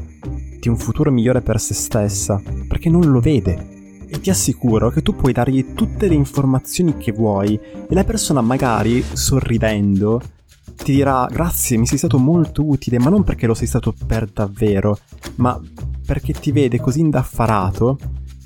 di 0.58 0.68
un 0.68 0.76
futuro 0.76 1.10
migliore 1.10 1.42
per 1.42 1.60
se 1.60 1.74
stessa, 1.74 2.40
perché 2.66 2.88
non 2.88 3.10
lo 3.10 3.20
vede. 3.20 3.74
E 4.08 4.20
ti 4.20 4.30
assicuro 4.30 4.90
che 4.90 5.02
tu 5.02 5.14
puoi 5.14 5.32
dargli 5.32 5.74
tutte 5.74 6.08
le 6.08 6.14
informazioni 6.14 6.96
che 6.96 7.12
vuoi 7.12 7.58
e 7.58 7.94
la 7.94 8.04
persona 8.04 8.40
magari, 8.40 9.02
sorridendo, 9.02 10.20
ti 10.76 10.92
dirà 10.92 11.26
grazie, 11.30 11.76
mi 11.76 11.86
sei 11.86 11.98
stato 11.98 12.18
molto 12.18 12.64
utile, 12.64 12.98
ma 12.98 13.10
non 13.10 13.24
perché 13.24 13.46
lo 13.46 13.54
sei 13.54 13.66
stato 13.66 13.94
per 14.06 14.26
davvero, 14.26 14.98
ma 15.36 15.60
perché 16.06 16.32
ti 16.32 16.52
vede 16.52 16.80
così 16.80 17.00
indaffarato 17.00 17.98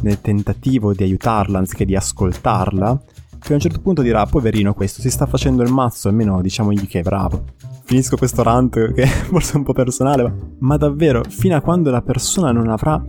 nel 0.02 0.20
tentativo 0.20 0.92
di 0.92 1.02
aiutarla 1.02 1.58
anziché 1.58 1.84
di 1.84 1.96
ascoltarla, 1.96 3.00
che 3.38 3.52
a 3.52 3.54
un 3.54 3.60
certo 3.60 3.80
punto 3.80 4.02
dirà, 4.02 4.26
poverino 4.26 4.74
questo, 4.74 5.00
si 5.00 5.10
sta 5.10 5.26
facendo 5.26 5.62
il 5.62 5.72
mazzo, 5.72 6.08
almeno 6.08 6.40
diciamogli 6.42 6.86
che 6.86 7.00
è 7.00 7.02
bravo. 7.02 7.44
Finisco 7.84 8.16
questo 8.16 8.42
rant 8.42 8.92
che 8.92 9.06
forse 9.06 9.54
è 9.54 9.56
un 9.56 9.64
po' 9.64 9.72
personale, 9.72 10.32
ma 10.58 10.76
davvero, 10.76 11.22
fino 11.28 11.56
a 11.56 11.60
quando 11.60 11.90
la 11.90 12.02
persona 12.02 12.52
non 12.52 12.68
avrà 12.68 13.02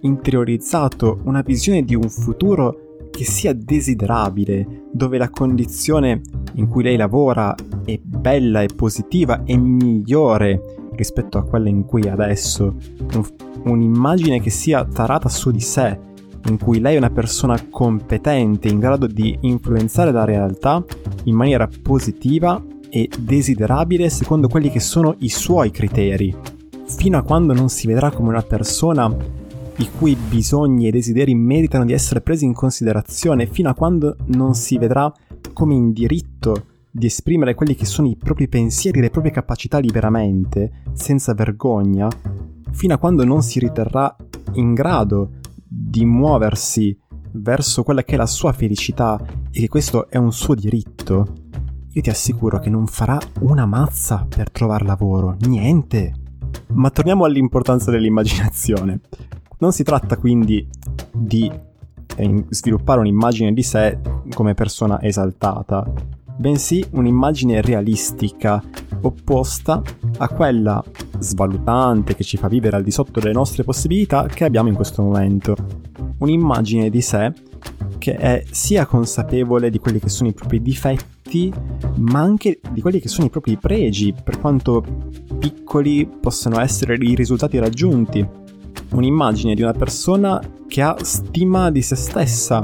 interiorizzato 0.00 1.20
una 1.24 1.42
visione 1.42 1.82
di 1.82 1.94
un 1.94 2.08
futuro 2.08 2.84
che 3.10 3.24
sia 3.24 3.52
desiderabile, 3.52 4.86
dove 4.92 5.18
la 5.18 5.30
condizione 5.30 6.20
in 6.54 6.68
cui 6.68 6.82
lei 6.82 6.96
lavora 6.96 7.54
è 7.84 7.98
bella 8.02 8.62
e 8.62 8.68
positiva 8.74 9.44
e 9.44 9.56
migliore 9.56 10.88
rispetto 10.96 11.38
a 11.38 11.44
quella 11.44 11.68
in 11.68 11.84
cui 11.84 12.02
è 12.02 12.10
adesso, 12.10 12.74
un, 13.12 13.24
un'immagine 13.64 14.40
che 14.40 14.50
sia 14.50 14.84
tarata 14.84 15.28
su 15.28 15.50
di 15.50 15.60
sé, 15.60 15.98
in 16.46 16.58
cui 16.58 16.80
lei 16.80 16.94
è 16.94 16.98
una 16.98 17.10
persona 17.10 17.58
competente, 17.70 18.68
in 18.68 18.78
grado 18.78 19.06
di 19.06 19.36
influenzare 19.42 20.12
la 20.12 20.24
realtà 20.24 20.84
in 21.24 21.34
maniera 21.34 21.68
positiva 21.82 22.62
e 22.88 23.08
desiderabile 23.18 24.08
secondo 24.08 24.48
quelli 24.48 24.70
che 24.70 24.80
sono 24.80 25.16
i 25.18 25.28
suoi 25.28 25.70
criteri, 25.70 26.34
fino 26.86 27.18
a 27.18 27.22
quando 27.22 27.52
non 27.52 27.68
si 27.68 27.86
vedrà 27.86 28.10
come 28.10 28.28
una 28.28 28.42
persona 28.42 29.14
i 29.78 29.88
cui 29.98 30.14
bisogni 30.14 30.86
e 30.86 30.90
desideri 30.92 31.34
meritano 31.34 31.84
di 31.84 31.92
essere 31.92 32.20
presi 32.20 32.44
in 32.44 32.54
considerazione, 32.54 33.46
fino 33.46 33.68
a 33.68 33.74
quando 33.74 34.16
non 34.26 34.54
si 34.54 34.78
vedrà 34.78 35.12
come 35.52 35.74
in 35.74 35.92
diritto 35.92 36.66
di 36.90 37.06
esprimere 37.06 37.54
quelli 37.54 37.74
che 37.74 37.86
sono 37.86 38.06
i 38.06 38.16
propri 38.16 38.46
pensieri, 38.46 39.00
le 39.00 39.10
proprie 39.10 39.32
capacità 39.32 39.78
liberamente, 39.78 40.82
senza 40.92 41.34
vergogna, 41.34 42.08
fino 42.70 42.94
a 42.94 42.98
quando 42.98 43.24
non 43.24 43.42
si 43.42 43.58
riterrà 43.58 44.14
in 44.52 44.74
grado 44.74 45.30
di 45.66 46.04
muoversi 46.04 46.96
verso 47.32 47.82
quella 47.82 48.02
che 48.02 48.14
è 48.14 48.16
la 48.16 48.26
sua 48.26 48.52
felicità 48.52 49.20
e 49.50 49.60
che 49.60 49.68
questo 49.68 50.08
è 50.08 50.16
un 50.16 50.32
suo 50.32 50.54
diritto, 50.54 51.32
io 51.90 52.02
ti 52.02 52.10
assicuro 52.10 52.58
che 52.58 52.70
non 52.70 52.86
farà 52.86 53.18
una 53.40 53.66
mazza 53.66 54.26
per 54.28 54.50
trovare 54.50 54.84
lavoro, 54.84 55.36
niente. 55.40 56.14
Ma 56.74 56.90
torniamo 56.90 57.24
all'importanza 57.24 57.90
dell'immaginazione. 57.90 59.00
Non 59.58 59.72
si 59.72 59.82
tratta 59.82 60.16
quindi 60.16 60.68
di 61.12 61.50
eh, 62.16 62.44
sviluppare 62.48 63.00
un'immagine 63.00 63.52
di 63.52 63.62
sé 63.62 63.98
come 64.34 64.54
persona 64.54 65.00
esaltata, 65.02 65.90
bensì 66.36 66.84
un'immagine 66.90 67.60
realistica, 67.60 68.62
opposta 69.02 69.82
a 70.18 70.28
quella 70.28 70.82
svalutante 71.18 72.14
che 72.14 72.24
ci 72.24 72.36
fa 72.36 72.48
vivere 72.48 72.76
al 72.76 72.82
di 72.82 72.90
sotto 72.90 73.20
delle 73.20 73.32
nostre 73.32 73.64
possibilità 73.64 74.26
che 74.26 74.44
abbiamo 74.44 74.68
in 74.68 74.74
questo 74.74 75.02
momento. 75.02 75.56
Un'immagine 76.18 76.90
di 76.90 77.00
sé 77.00 77.32
che 77.98 78.16
è 78.16 78.44
sia 78.50 78.86
consapevole 78.86 79.70
di 79.70 79.78
quelli 79.78 79.98
che 79.98 80.08
sono 80.08 80.28
i 80.28 80.34
propri 80.34 80.60
difetti, 80.60 81.52
ma 81.96 82.20
anche 82.20 82.60
di 82.70 82.80
quelli 82.80 83.00
che 83.00 83.08
sono 83.08 83.26
i 83.26 83.30
propri 83.30 83.56
pregi, 83.56 84.12
per 84.12 84.38
quanto 84.38 84.84
piccoli 85.38 86.06
possano 86.06 86.60
essere 86.60 86.96
i 86.96 87.14
risultati 87.14 87.58
raggiunti. 87.58 88.26
Un'immagine 88.90 89.54
di 89.54 89.62
una 89.62 89.72
persona 89.72 90.40
che 90.66 90.82
ha 90.82 90.96
stima 91.00 91.70
di 91.70 91.80
se 91.80 91.96
stessa, 91.96 92.62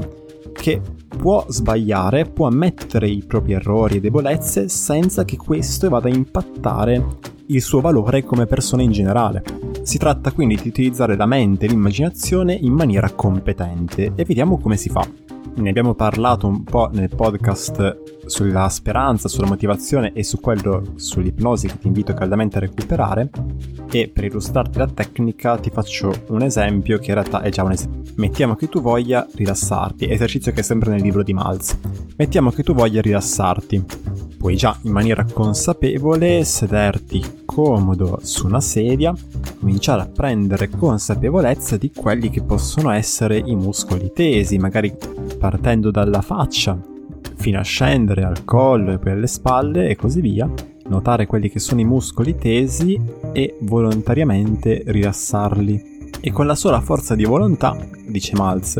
che 0.53 0.81
può 1.17 1.45
sbagliare, 1.47 2.25
può 2.25 2.47
ammettere 2.47 3.07
i 3.07 3.23
propri 3.25 3.53
errori 3.53 3.97
e 3.97 3.99
debolezze 3.99 4.69
senza 4.69 5.25
che 5.25 5.37
questo 5.37 5.89
vada 5.89 6.09
a 6.09 6.13
impattare 6.13 7.05
il 7.47 7.61
suo 7.61 7.81
valore 7.81 8.23
come 8.23 8.45
persona 8.45 8.81
in 8.81 8.91
generale. 8.91 9.43
Si 9.83 9.97
tratta 9.97 10.31
quindi 10.31 10.59
di 10.61 10.69
utilizzare 10.69 11.15
la 11.15 11.25
mente 11.25 11.65
e 11.65 11.69
l'immaginazione 11.69 12.53
in 12.53 12.73
maniera 12.73 13.09
competente 13.11 14.13
e 14.15 14.25
vediamo 14.25 14.57
come 14.57 14.77
si 14.77 14.89
fa. 14.89 15.20
Ne 15.53 15.69
abbiamo 15.69 15.93
parlato 15.93 16.47
un 16.47 16.63
po' 16.63 16.89
nel 16.93 17.09
podcast 17.09 18.25
sulla 18.25 18.69
speranza, 18.69 19.27
sulla 19.27 19.47
motivazione 19.47 20.13
e 20.13 20.23
su 20.23 20.39
quello 20.39 20.93
sull'ipnosi 20.95 21.67
che 21.67 21.77
ti 21.77 21.87
invito 21.87 22.13
caldamente 22.13 22.57
a 22.57 22.61
recuperare 22.61 23.29
e 23.91 24.07
per 24.07 24.23
illustrarti 24.23 24.77
la 24.77 24.87
tecnica 24.87 25.57
ti 25.57 25.69
faccio 25.69 26.13
un 26.27 26.41
esempio 26.41 26.97
che 26.97 27.07
in 27.07 27.15
realtà 27.15 27.41
è 27.41 27.49
già 27.49 27.63
un 27.63 27.71
esempio. 27.71 28.13
Mettiamo 28.15 28.55
che 28.55 28.69
tu 28.69 28.81
voglia 28.81 29.27
rilassarti, 29.33 30.09
esercizio 30.09 30.51
che 30.53 30.61
è 30.61 30.63
sempre 30.63 30.91
nel 30.91 31.01
libro 31.01 31.23
di 31.23 31.33
Malz. 31.33 31.77
Mettiamo 32.15 32.51
che 32.51 32.63
tu 32.63 32.73
voglia 32.73 33.01
rilassarti. 33.01 33.85
Puoi 34.41 34.55
già 34.55 34.75
in 34.81 34.91
maniera 34.91 35.23
consapevole 35.31 36.43
sederti 36.43 37.43
comodo 37.45 38.17
su 38.23 38.47
una 38.47 38.59
sedia, 38.59 39.13
cominciare 39.59 40.01
a 40.01 40.07
prendere 40.07 40.67
consapevolezza 40.67 41.77
di 41.77 41.91
quelli 41.91 42.31
che 42.31 42.41
possono 42.41 42.89
essere 42.89 43.37
i 43.37 43.55
muscoli 43.55 44.11
tesi, 44.11 44.57
magari 44.57 44.95
partendo 45.37 45.91
dalla 45.91 46.23
faccia, 46.23 46.75
fino 47.35 47.59
a 47.59 47.63
scendere 47.63 48.23
al 48.23 48.43
collo 48.43 48.93
e 48.93 48.97
poi 48.97 49.11
alle 49.11 49.27
spalle 49.27 49.89
e 49.89 49.95
così 49.95 50.21
via, 50.21 50.51
notare 50.87 51.27
quelli 51.27 51.47
che 51.47 51.59
sono 51.59 51.81
i 51.81 51.85
muscoli 51.85 52.35
tesi 52.35 52.99
e 53.33 53.57
volontariamente 53.59 54.81
rilassarli. 54.87 56.09
E 56.19 56.31
con 56.31 56.47
la 56.47 56.55
sola 56.55 56.81
forza 56.81 57.13
di 57.13 57.25
volontà, 57.25 57.77
dice 58.07 58.35
Malz, 58.35 58.79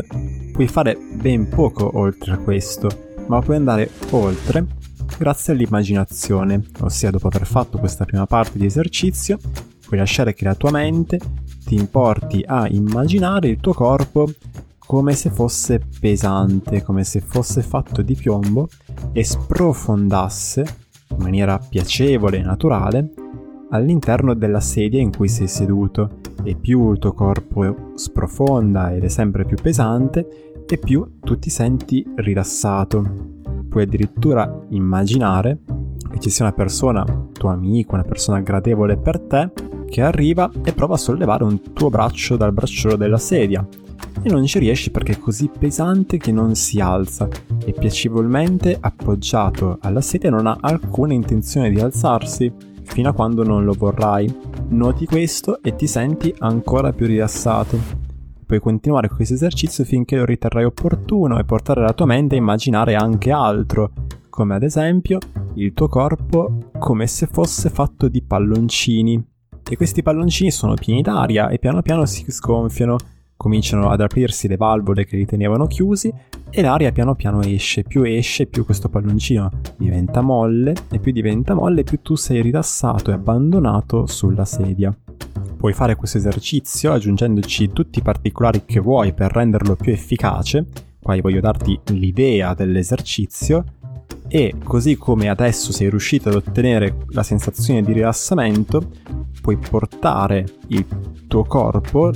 puoi 0.50 0.66
fare 0.66 0.98
ben 1.14 1.48
poco 1.48 1.88
oltre 1.98 2.32
a 2.32 2.38
questo, 2.38 2.88
ma 3.28 3.38
puoi 3.38 3.58
andare 3.58 3.88
oltre 4.10 4.80
grazie 5.22 5.52
all'immaginazione, 5.52 6.60
ossia 6.80 7.12
dopo 7.12 7.28
aver 7.28 7.46
fatto 7.46 7.78
questa 7.78 8.04
prima 8.04 8.26
parte 8.26 8.58
di 8.58 8.66
esercizio, 8.66 9.38
puoi 9.86 10.00
lasciare 10.00 10.34
che 10.34 10.42
la 10.42 10.56
tua 10.56 10.72
mente 10.72 11.20
ti 11.64 11.76
importi 11.76 12.42
a 12.44 12.66
immaginare 12.68 13.46
il 13.46 13.58
tuo 13.60 13.72
corpo 13.72 14.28
come 14.84 15.14
se 15.14 15.30
fosse 15.30 15.80
pesante, 16.00 16.82
come 16.82 17.04
se 17.04 17.20
fosse 17.20 17.62
fatto 17.62 18.02
di 18.02 18.16
piombo 18.16 18.68
e 19.12 19.22
sprofondasse 19.22 20.64
in 21.10 21.18
maniera 21.18 21.56
piacevole 21.56 22.38
e 22.38 22.42
naturale 22.42 23.12
all'interno 23.70 24.34
della 24.34 24.58
sedia 24.58 25.00
in 25.00 25.14
cui 25.14 25.28
sei 25.28 25.46
seduto 25.46 26.18
e 26.42 26.56
più 26.56 26.90
il 26.90 26.98
tuo 26.98 27.12
corpo 27.12 27.92
sprofonda 27.94 28.92
ed 28.92 29.04
è 29.04 29.08
sempre 29.08 29.44
più 29.44 29.56
pesante 29.56 30.64
e 30.66 30.78
più 30.78 31.20
tu 31.20 31.38
ti 31.38 31.48
senti 31.48 32.04
rilassato. 32.16 33.31
Puoi 33.72 33.84
addirittura 33.84 34.64
immaginare 34.68 35.60
che 36.10 36.18
ci 36.18 36.28
sia 36.28 36.44
una 36.44 36.54
persona, 36.54 37.06
tuo 37.32 37.48
amico, 37.48 37.94
una 37.94 38.04
persona 38.04 38.40
gradevole 38.40 38.98
per 38.98 39.18
te, 39.18 39.50
che 39.88 40.02
arriva 40.02 40.50
e 40.62 40.74
prova 40.74 40.94
a 40.94 40.98
sollevare 40.98 41.42
un 41.44 41.72
tuo 41.72 41.88
braccio 41.88 42.36
dal 42.36 42.52
bracciolo 42.52 42.96
della 42.96 43.16
sedia 43.16 43.66
e 44.22 44.28
non 44.28 44.44
ci 44.44 44.58
riesci 44.58 44.90
perché 44.90 45.12
è 45.12 45.18
così 45.18 45.48
pesante 45.58 46.18
che 46.18 46.32
non 46.32 46.54
si 46.54 46.80
alza 46.80 47.26
e 47.64 47.72
piacevolmente 47.72 48.76
appoggiato 48.78 49.78
alla 49.80 50.02
sedia 50.02 50.28
non 50.28 50.46
ha 50.46 50.58
alcuna 50.60 51.14
intenzione 51.14 51.70
di 51.70 51.80
alzarsi 51.80 52.52
fino 52.82 53.08
a 53.08 53.14
quando 53.14 53.42
non 53.42 53.64
lo 53.64 53.72
vorrai. 53.72 54.30
Noti 54.68 55.06
questo 55.06 55.62
e 55.62 55.74
ti 55.76 55.86
senti 55.86 56.34
ancora 56.40 56.92
più 56.92 57.06
rilassato. 57.06 58.01
Puoi 58.52 58.60
continuare 58.60 59.08
con 59.08 59.16
questo 59.16 59.32
esercizio 59.32 59.82
finché 59.84 60.16
lo 60.16 60.26
riterrai 60.26 60.64
opportuno 60.64 61.38
e 61.38 61.44
portare 61.44 61.80
la 61.80 61.94
tua 61.94 62.04
mente 62.04 62.34
a 62.34 62.38
immaginare 62.38 62.94
anche 62.94 63.30
altro, 63.30 63.92
come 64.28 64.54
ad 64.54 64.62
esempio 64.62 65.18
il 65.54 65.72
tuo 65.72 65.88
corpo 65.88 66.58
come 66.78 67.06
se 67.06 67.26
fosse 67.26 67.70
fatto 67.70 68.08
di 68.08 68.20
palloncini. 68.20 69.24
E 69.66 69.76
questi 69.76 70.02
palloncini 70.02 70.50
sono 70.50 70.74
pieni 70.74 71.00
d'aria 71.00 71.48
e 71.48 71.58
piano 71.58 71.80
piano 71.80 72.04
si 72.04 72.26
sgonfiano, 72.28 72.98
cominciano 73.38 73.88
ad 73.88 74.02
aprirsi 74.02 74.48
le 74.48 74.58
valvole 74.58 75.06
che 75.06 75.16
li 75.16 75.24
tenevano 75.24 75.66
chiusi 75.66 76.12
e 76.50 76.60
l'aria 76.60 76.92
piano 76.92 77.14
piano 77.14 77.40
esce. 77.40 77.84
Più 77.84 78.02
esce, 78.02 78.46
più 78.48 78.66
questo 78.66 78.90
palloncino 78.90 79.48
diventa 79.78 80.20
molle 80.20 80.74
e 80.90 80.98
più 80.98 81.12
diventa 81.12 81.54
molle, 81.54 81.84
più 81.84 82.02
tu 82.02 82.16
sei 82.16 82.42
rilassato 82.42 83.10
e 83.10 83.14
abbandonato 83.14 84.04
sulla 84.06 84.44
sedia. 84.44 84.94
Puoi 85.56 85.72
fare 85.72 85.96
questo 85.96 86.18
esercizio 86.18 86.92
aggiungendoci 86.92 87.72
tutti 87.72 88.00
i 88.00 88.02
particolari 88.02 88.64
che 88.64 88.80
vuoi 88.80 89.12
per 89.12 89.32
renderlo 89.32 89.76
più 89.76 89.92
efficace. 89.92 90.66
Qua 91.00 91.20
voglio 91.20 91.40
darti 91.40 91.78
l'idea 91.90 92.54
dell'esercizio 92.54 93.64
e 94.34 94.54
così 94.64 94.96
come 94.96 95.28
adesso 95.28 95.72
sei 95.72 95.90
riuscito 95.90 96.30
ad 96.30 96.36
ottenere 96.36 96.96
la 97.08 97.22
sensazione 97.22 97.82
di 97.82 97.92
rilassamento, 97.92 98.90
puoi 99.42 99.58
portare 99.58 100.46
il 100.68 100.86
tuo 101.28 101.44
corpo, 101.44 102.10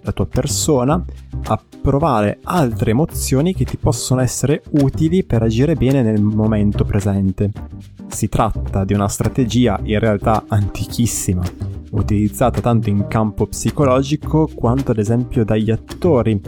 la 0.00 0.12
tua 0.12 0.26
persona, 0.26 1.04
a 1.44 1.60
provare 1.82 2.38
altre 2.44 2.92
emozioni 2.92 3.54
che 3.54 3.64
ti 3.64 3.76
possono 3.76 4.22
essere 4.22 4.62
utili 4.80 5.24
per 5.24 5.42
agire 5.42 5.74
bene 5.74 6.02
nel 6.02 6.22
momento 6.22 6.84
presente. 6.84 7.50
Si 8.08 8.28
tratta 8.28 8.84
di 8.84 8.94
una 8.94 9.08
strategia 9.08 9.78
in 9.84 9.98
realtà 10.00 10.44
antichissima, 10.48 11.42
utilizzata 11.90 12.60
tanto 12.60 12.88
in 12.88 13.06
campo 13.06 13.46
psicologico 13.46 14.50
quanto 14.52 14.90
ad 14.90 14.98
esempio 14.98 15.44
dagli 15.44 15.70
attori, 15.70 16.40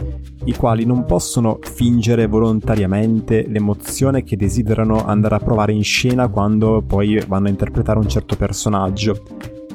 i 0.45 0.55
quali 0.55 0.85
non 0.85 1.05
possono 1.05 1.59
fingere 1.61 2.27
volontariamente 2.27 3.45
l'emozione 3.47 4.23
che 4.23 4.35
desiderano 4.35 5.05
andare 5.05 5.35
a 5.35 5.39
provare 5.39 5.71
in 5.71 5.83
scena 5.83 6.27
quando 6.27 6.83
poi 6.85 7.23
vanno 7.27 7.47
a 7.47 7.51
interpretare 7.51 7.99
un 7.99 8.09
certo 8.09 8.35
personaggio, 8.35 9.23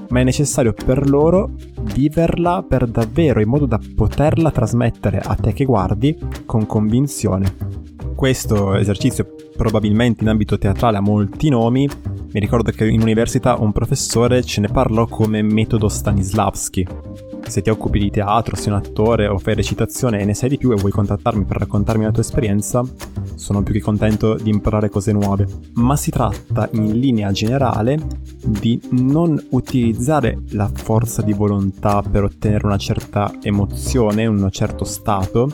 ma 0.08 0.20
è 0.20 0.24
necessario 0.24 0.72
per 0.72 1.08
loro 1.08 1.52
viverla 1.94 2.64
per 2.68 2.86
davvero 2.86 3.40
in 3.40 3.48
modo 3.48 3.66
da 3.66 3.80
poterla 3.94 4.50
trasmettere 4.50 5.18
a 5.18 5.34
te 5.34 5.52
che 5.52 5.64
guardi 5.64 6.16
con 6.44 6.66
convinzione. 6.66 7.85
Questo 8.16 8.74
esercizio 8.76 9.34
probabilmente 9.54 10.22
in 10.22 10.30
ambito 10.30 10.56
teatrale 10.56 10.96
ha 10.96 11.02
molti 11.02 11.50
nomi, 11.50 11.86
mi 12.32 12.40
ricordo 12.40 12.70
che 12.70 12.86
in 12.86 13.02
università 13.02 13.56
un 13.56 13.72
professore 13.72 14.42
ce 14.42 14.62
ne 14.62 14.68
parlò 14.68 15.06
come 15.06 15.42
metodo 15.42 15.88
Stanislavski. 15.88 16.86
Se 17.46 17.62
ti 17.62 17.70
occupi 17.70 17.98
di 17.98 18.10
teatro, 18.10 18.56
sei 18.56 18.72
un 18.72 18.78
attore 18.78 19.28
o 19.28 19.38
fai 19.38 19.54
recitazione 19.54 20.20
e 20.20 20.24
ne 20.24 20.34
sai 20.34 20.48
di 20.48 20.58
più 20.58 20.72
e 20.72 20.76
vuoi 20.76 20.90
contattarmi 20.90 21.44
per 21.44 21.58
raccontarmi 21.58 22.04
la 22.04 22.10
tua 22.10 22.22
esperienza, 22.22 22.84
sono 23.34 23.62
più 23.62 23.72
che 23.72 23.80
contento 23.80 24.34
di 24.34 24.50
imparare 24.50 24.90
cose 24.90 25.12
nuove. 25.12 25.46
Ma 25.74 25.96
si 25.96 26.10
tratta 26.10 26.68
in 26.72 26.98
linea 26.98 27.30
generale 27.30 27.98
di 28.44 28.80
non 28.90 29.42
utilizzare 29.50 30.38
la 30.50 30.68
forza 30.72 31.22
di 31.22 31.32
volontà 31.32 32.02
per 32.02 32.24
ottenere 32.24 32.66
una 32.66 32.78
certa 32.78 33.32
emozione, 33.40 34.26
un 34.26 34.48
certo 34.50 34.84
stato, 34.84 35.48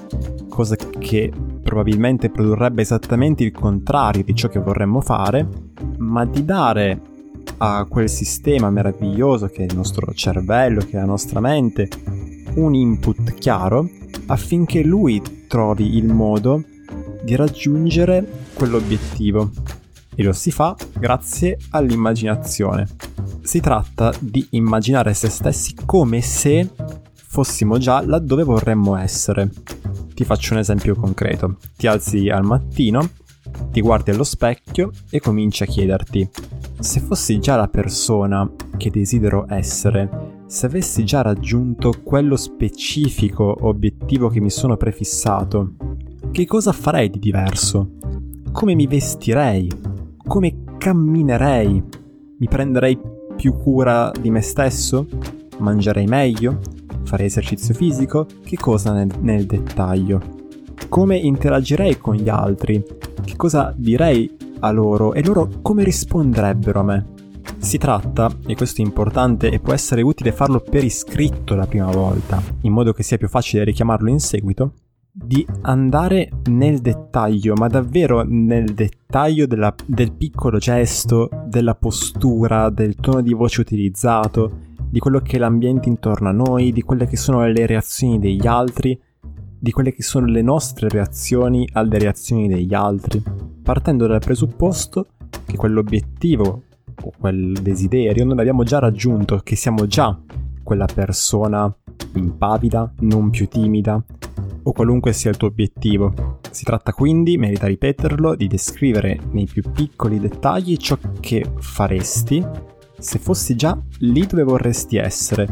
cosa 0.48 0.76
che 0.76 1.30
probabilmente 1.62 2.30
produrrebbe 2.30 2.82
esattamente 2.82 3.44
il 3.44 3.52
contrario 3.52 4.24
di 4.24 4.34
ciò 4.34 4.48
che 4.48 4.60
vorremmo 4.60 5.00
fare, 5.00 5.46
ma 5.98 6.24
di 6.24 6.44
dare 6.44 7.00
a 7.58 7.84
quel 7.88 8.08
sistema 8.08 8.70
meraviglioso 8.70 9.46
che 9.46 9.62
è 9.62 9.64
il 9.64 9.76
nostro 9.76 10.12
cervello, 10.12 10.80
che 10.80 10.92
è 10.92 10.96
la 10.96 11.04
nostra 11.04 11.40
mente, 11.40 11.88
un 12.54 12.74
input 12.74 13.34
chiaro 13.34 13.88
affinché 14.26 14.82
lui 14.82 15.22
trovi 15.46 15.96
il 15.96 16.06
modo 16.06 16.64
di 17.22 17.36
raggiungere 17.36 18.26
quell'obiettivo. 18.54 19.50
E 20.14 20.22
lo 20.22 20.32
si 20.32 20.50
fa 20.50 20.76
grazie 20.98 21.56
all'immaginazione. 21.70 22.86
Si 23.42 23.60
tratta 23.60 24.12
di 24.18 24.46
immaginare 24.50 25.14
se 25.14 25.28
stessi 25.30 25.74
come 25.86 26.20
se 26.20 26.68
fossimo 27.14 27.78
già 27.78 28.04
laddove 28.04 28.42
vorremmo 28.42 28.96
essere. 28.96 29.50
Ti 30.14 30.24
faccio 30.24 30.52
un 30.52 30.60
esempio 30.60 30.94
concreto. 30.94 31.56
Ti 31.76 31.86
alzi 31.86 32.28
al 32.28 32.44
mattino, 32.44 33.08
ti 33.70 33.80
guardi 33.80 34.10
allo 34.10 34.24
specchio 34.24 34.90
e 35.08 35.20
cominci 35.20 35.62
a 35.62 35.66
chiederti 35.66 36.28
se 36.82 36.98
fossi 36.98 37.38
già 37.38 37.54
la 37.54 37.68
persona 37.68 38.50
che 38.76 38.90
desidero 38.90 39.46
essere, 39.48 40.40
se 40.46 40.66
avessi 40.66 41.04
già 41.04 41.22
raggiunto 41.22 41.94
quello 42.02 42.34
specifico 42.34 43.56
obiettivo 43.60 44.28
che 44.28 44.40
mi 44.40 44.50
sono 44.50 44.76
prefissato, 44.76 45.74
che 46.32 46.44
cosa 46.44 46.72
farei 46.72 47.08
di 47.08 47.20
diverso? 47.20 47.92
Come 48.50 48.74
mi 48.74 48.88
vestirei? 48.88 49.70
Come 50.26 50.64
camminerei? 50.76 51.82
Mi 52.38 52.48
prenderei 52.48 52.98
più 53.36 53.54
cura 53.54 54.10
di 54.20 54.30
me 54.30 54.40
stesso? 54.40 55.06
Mangerei 55.58 56.06
meglio? 56.06 56.58
Farei 57.04 57.26
esercizio 57.26 57.74
fisico? 57.74 58.26
Che 58.42 58.56
cosa 58.56 58.92
nel, 58.92 59.08
nel 59.20 59.46
dettaglio? 59.46 60.20
Come 60.88 61.16
interagirei 61.16 61.96
con 61.98 62.16
gli 62.16 62.28
altri? 62.28 62.82
Che 63.24 63.36
cosa 63.36 63.72
direi 63.76 64.50
a 64.62 64.70
loro 64.70 65.12
e 65.12 65.24
loro 65.24 65.48
come 65.60 65.84
risponderebbero 65.84 66.80
a 66.80 66.82
me? 66.82 67.06
Si 67.58 67.78
tratta, 67.78 68.30
e 68.46 68.54
questo 68.54 68.82
è 68.82 68.84
importante 68.84 69.50
e 69.50 69.60
può 69.60 69.72
essere 69.72 70.02
utile 70.02 70.32
farlo 70.32 70.60
per 70.60 70.84
iscritto 70.84 71.54
la 71.54 71.66
prima 71.66 71.90
volta, 71.90 72.42
in 72.62 72.72
modo 72.72 72.92
che 72.92 73.02
sia 73.02 73.18
più 73.18 73.28
facile 73.28 73.64
richiamarlo 73.64 74.08
in 74.08 74.20
seguito, 74.20 74.74
di 75.14 75.46
andare 75.62 76.30
nel 76.48 76.80
dettaglio, 76.80 77.54
ma 77.54 77.68
davvero 77.68 78.24
nel 78.26 78.72
dettaglio 78.72 79.46
della, 79.46 79.74
del 79.84 80.12
piccolo 80.12 80.58
gesto, 80.58 81.28
della 81.46 81.74
postura, 81.74 82.70
del 82.70 82.94
tono 82.96 83.20
di 83.20 83.34
voce 83.34 83.60
utilizzato, 83.60 84.70
di 84.88 84.98
quello 84.98 85.20
che 85.20 85.36
è 85.36 85.38
l'ambiente 85.38 85.88
intorno 85.88 86.28
a 86.28 86.32
noi, 86.32 86.72
di 86.72 86.82
quelle 86.82 87.06
che 87.06 87.16
sono 87.16 87.46
le 87.46 87.66
reazioni 87.66 88.18
degli 88.18 88.46
altri, 88.46 88.98
di 89.58 89.70
quelle 89.70 89.92
che 89.92 90.02
sono 90.02 90.26
le 90.26 90.42
nostre 90.42 90.88
reazioni 90.88 91.68
alle 91.72 91.98
reazioni 91.98 92.48
degli 92.48 92.74
altri, 92.74 93.22
partendo 93.62 94.06
dal 94.06 94.20
presupposto 94.20 95.06
che 95.46 95.56
quell'obiettivo 95.56 96.62
o 97.04 97.12
quel 97.18 97.58
desiderio 97.60 98.24
noi 98.24 98.36
l'abbiamo 98.36 98.64
già 98.64 98.78
raggiunto, 98.78 99.38
che 99.38 99.56
siamo 99.56 99.86
già 99.86 100.18
quella 100.62 100.86
persona 100.86 101.74
impavida, 102.14 102.92
non 103.00 103.30
più 103.30 103.48
timida, 103.48 104.02
o 104.64 104.72
qualunque 104.72 105.12
sia 105.12 105.30
il 105.30 105.36
tuo 105.36 105.48
obiettivo. 105.48 106.38
Si 106.50 106.64
tratta 106.64 106.92
quindi, 106.92 107.38
merita 107.38 107.66
ripeterlo, 107.66 108.34
di 108.34 108.46
descrivere 108.46 109.18
nei 109.30 109.46
più 109.46 109.62
piccoli 109.72 110.20
dettagli 110.20 110.76
ciò 110.76 110.96
che 111.20 111.44
faresti 111.58 112.44
se 113.02 113.18
fossi 113.18 113.56
già 113.56 113.76
lì 113.98 114.24
dove 114.26 114.44
vorresti 114.44 114.96
essere, 114.96 115.48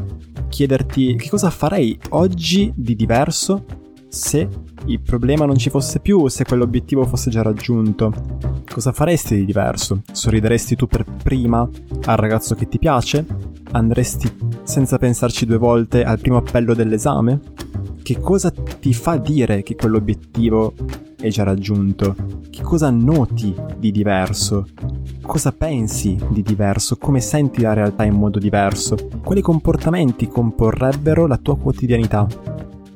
chiederti 0.48 1.16
che 1.16 1.28
cosa 1.28 1.50
farei 1.50 1.98
oggi 2.10 2.72
di 2.76 2.94
diverso 2.94 3.64
se 4.10 4.48
il 4.86 5.00
problema 5.00 5.44
non 5.44 5.56
ci 5.56 5.70
fosse 5.70 6.00
più, 6.00 6.26
se 6.26 6.44
quell'obiettivo 6.44 7.04
fosse 7.04 7.30
già 7.30 7.42
raggiunto. 7.42 8.12
Cosa 8.68 8.90
faresti 8.90 9.36
di 9.36 9.44
diverso? 9.44 10.02
Sorrideresti 10.10 10.74
tu 10.74 10.88
per 10.88 11.04
prima 11.04 11.60
al 12.06 12.16
ragazzo 12.16 12.56
che 12.56 12.68
ti 12.68 12.80
piace? 12.80 13.24
Andresti 13.70 14.28
senza 14.64 14.98
pensarci 14.98 15.46
due 15.46 15.58
volte 15.58 16.02
al 16.02 16.18
primo 16.18 16.38
appello 16.38 16.74
dell'esame? 16.74 17.40
Che 18.02 18.18
cosa 18.18 18.50
ti 18.50 18.92
fa 18.92 19.16
dire 19.16 19.62
che 19.62 19.76
quell'obiettivo 19.76 20.74
è 21.16 21.28
già 21.28 21.44
raggiunto? 21.44 22.16
Che 22.50 22.62
cosa 22.62 22.90
noti 22.90 23.54
di 23.78 23.92
diverso? 23.92 24.66
Cosa 25.22 25.52
pensi 25.52 26.18
di 26.30 26.42
diverso? 26.42 26.96
Come 26.96 27.20
senti 27.20 27.60
la 27.60 27.74
realtà 27.74 28.02
in 28.02 28.14
modo 28.14 28.40
diverso? 28.40 28.96
Quali 29.22 29.40
comportamenti 29.40 30.26
comporrebbero 30.26 31.28
la 31.28 31.36
tua 31.36 31.56
quotidianità? 31.56 32.26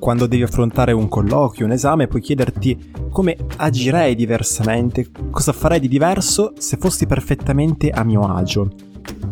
Quando 0.04 0.26
devi 0.26 0.42
affrontare 0.42 0.92
un 0.92 1.08
colloquio, 1.08 1.64
un 1.64 1.72
esame, 1.72 2.08
puoi 2.08 2.20
chiederti 2.20 2.90
come 3.10 3.38
agirei 3.56 4.14
diversamente, 4.14 5.06
cosa 5.30 5.54
farei 5.54 5.80
di 5.80 5.88
diverso 5.88 6.52
se 6.58 6.76
fossi 6.76 7.06
perfettamente 7.06 7.88
a 7.88 8.04
mio 8.04 8.20
agio. 8.20 8.70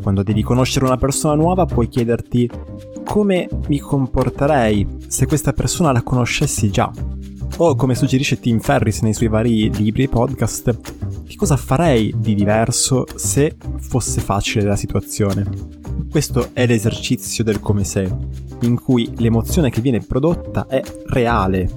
Quando 0.01 0.23
devi 0.23 0.43
conoscere 0.43 0.87
una 0.87 0.97
persona 0.97 1.35
nuova, 1.35 1.67
puoi 1.67 1.89
chiederti 1.89 2.49
come 3.05 3.51
mi 3.69 3.79
comporterei 3.81 4.87
se 5.09 5.27
questa 5.27 5.53
persona 5.53 5.93
la 5.93 6.01
conoscessi 6.01 6.71
già. 6.71 6.91
O 7.59 7.75
come 7.75 7.95
suggerisce 7.95 8.41
Tim 8.41 8.59
Ferris 8.59 9.03
nei 9.03 9.13
suoi 9.13 9.29
vari 9.29 9.71
libri 9.75 10.05
e 10.05 10.09
podcast, 10.09 10.81
che 11.27 11.37
cosa 11.37 11.59
farei 11.59 12.15
di 12.17 12.35
diverso 12.35 13.05
se 13.15 13.57
fosse 13.79 14.23
facile 14.23 14.65
la 14.65 14.77
situazione. 14.77 15.82
Questo 16.11 16.51
è 16.53 16.67
l'esercizio 16.67 17.43
del 17.43 17.61
come 17.61 17.85
se, 17.85 18.11
in 18.61 18.81
cui 18.81 19.13
l'emozione 19.17 19.71
che 19.71 19.81
viene 19.81 20.01
prodotta 20.01 20.67
è 20.67 20.83
reale, 21.07 21.69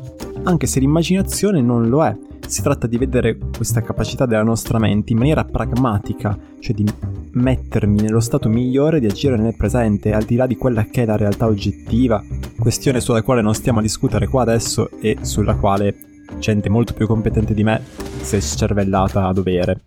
anche 0.44 0.68
se 0.68 0.80
l'immaginazione 0.80 1.62
non 1.62 1.88
lo 1.88 2.04
è. 2.04 2.16
Si 2.48 2.62
tratta 2.62 2.86
di 2.86 2.98
vedere 2.98 3.38
questa 3.38 3.82
capacità 3.82 4.26
della 4.26 4.44
nostra 4.44 4.78
mente 4.78 5.14
in 5.14 5.20
maniera 5.20 5.44
pragmatica, 5.46 6.38
cioè 6.60 6.76
di 6.76 6.86
mettermi 7.32 8.02
nello 8.02 8.20
stato 8.20 8.50
migliore 8.50 9.00
di 9.00 9.08
agire 9.08 9.38
nel 9.38 9.56
presente, 9.56 10.14
al 10.14 10.24
di 10.24 10.36
là 10.36 10.46
di 10.46 10.56
quella 10.56 10.86
che 10.86 11.04
è 11.04 11.06
la 11.06 11.18
realtà 11.18 11.48
oggettiva, 11.48 12.24
questione 12.60 13.00
sulla 13.00 13.24
quale 13.24 13.42
non 13.42 13.56
stiamo 13.56 13.80
a 13.80 13.82
discutere 13.82 14.28
qua 14.28 14.44
adesso 14.44 14.90
e 15.00 15.18
sulla 15.22 15.56
quale 15.56 16.15
gente 16.40 16.70
molto 16.70 16.94
più 16.94 17.08
competente 17.08 17.54
di 17.54 17.64
me 17.64 17.82
si 18.22 18.36
è 18.36 18.40
scervellata 18.40 19.28
a 19.28 19.34
dovere. 19.34 19.82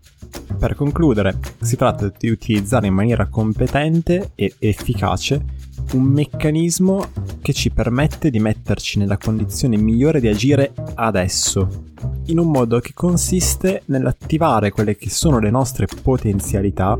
Per 0.57 0.75
concludere, 0.75 1.39
si 1.61 1.75
tratta 1.75 2.11
di 2.17 2.29
utilizzare 2.29 2.87
in 2.87 2.93
maniera 2.93 3.27
competente 3.27 4.31
e 4.35 4.55
efficace 4.59 5.57
un 5.93 6.03
meccanismo 6.03 7.07
che 7.41 7.53
ci 7.53 7.71
permette 7.71 8.29
di 8.29 8.39
metterci 8.39 8.99
nella 8.99 9.17
condizione 9.17 9.77
migliore 9.77 10.19
di 10.19 10.27
agire 10.27 10.73
adesso, 10.95 11.85
in 12.25 12.39
un 12.39 12.51
modo 12.51 12.79
che 12.79 12.91
consiste 12.93 13.83
nell'attivare 13.85 14.71
quelle 14.71 14.95
che 14.95 15.09
sono 15.09 15.39
le 15.39 15.49
nostre 15.49 15.87
potenzialità 16.01 16.97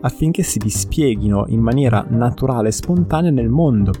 affinché 0.00 0.42
si 0.42 0.58
dispieghino 0.58 1.46
in 1.48 1.60
maniera 1.60 2.04
naturale 2.08 2.68
e 2.68 2.72
spontanea 2.72 3.30
nel 3.30 3.48
mondo. 3.48 3.92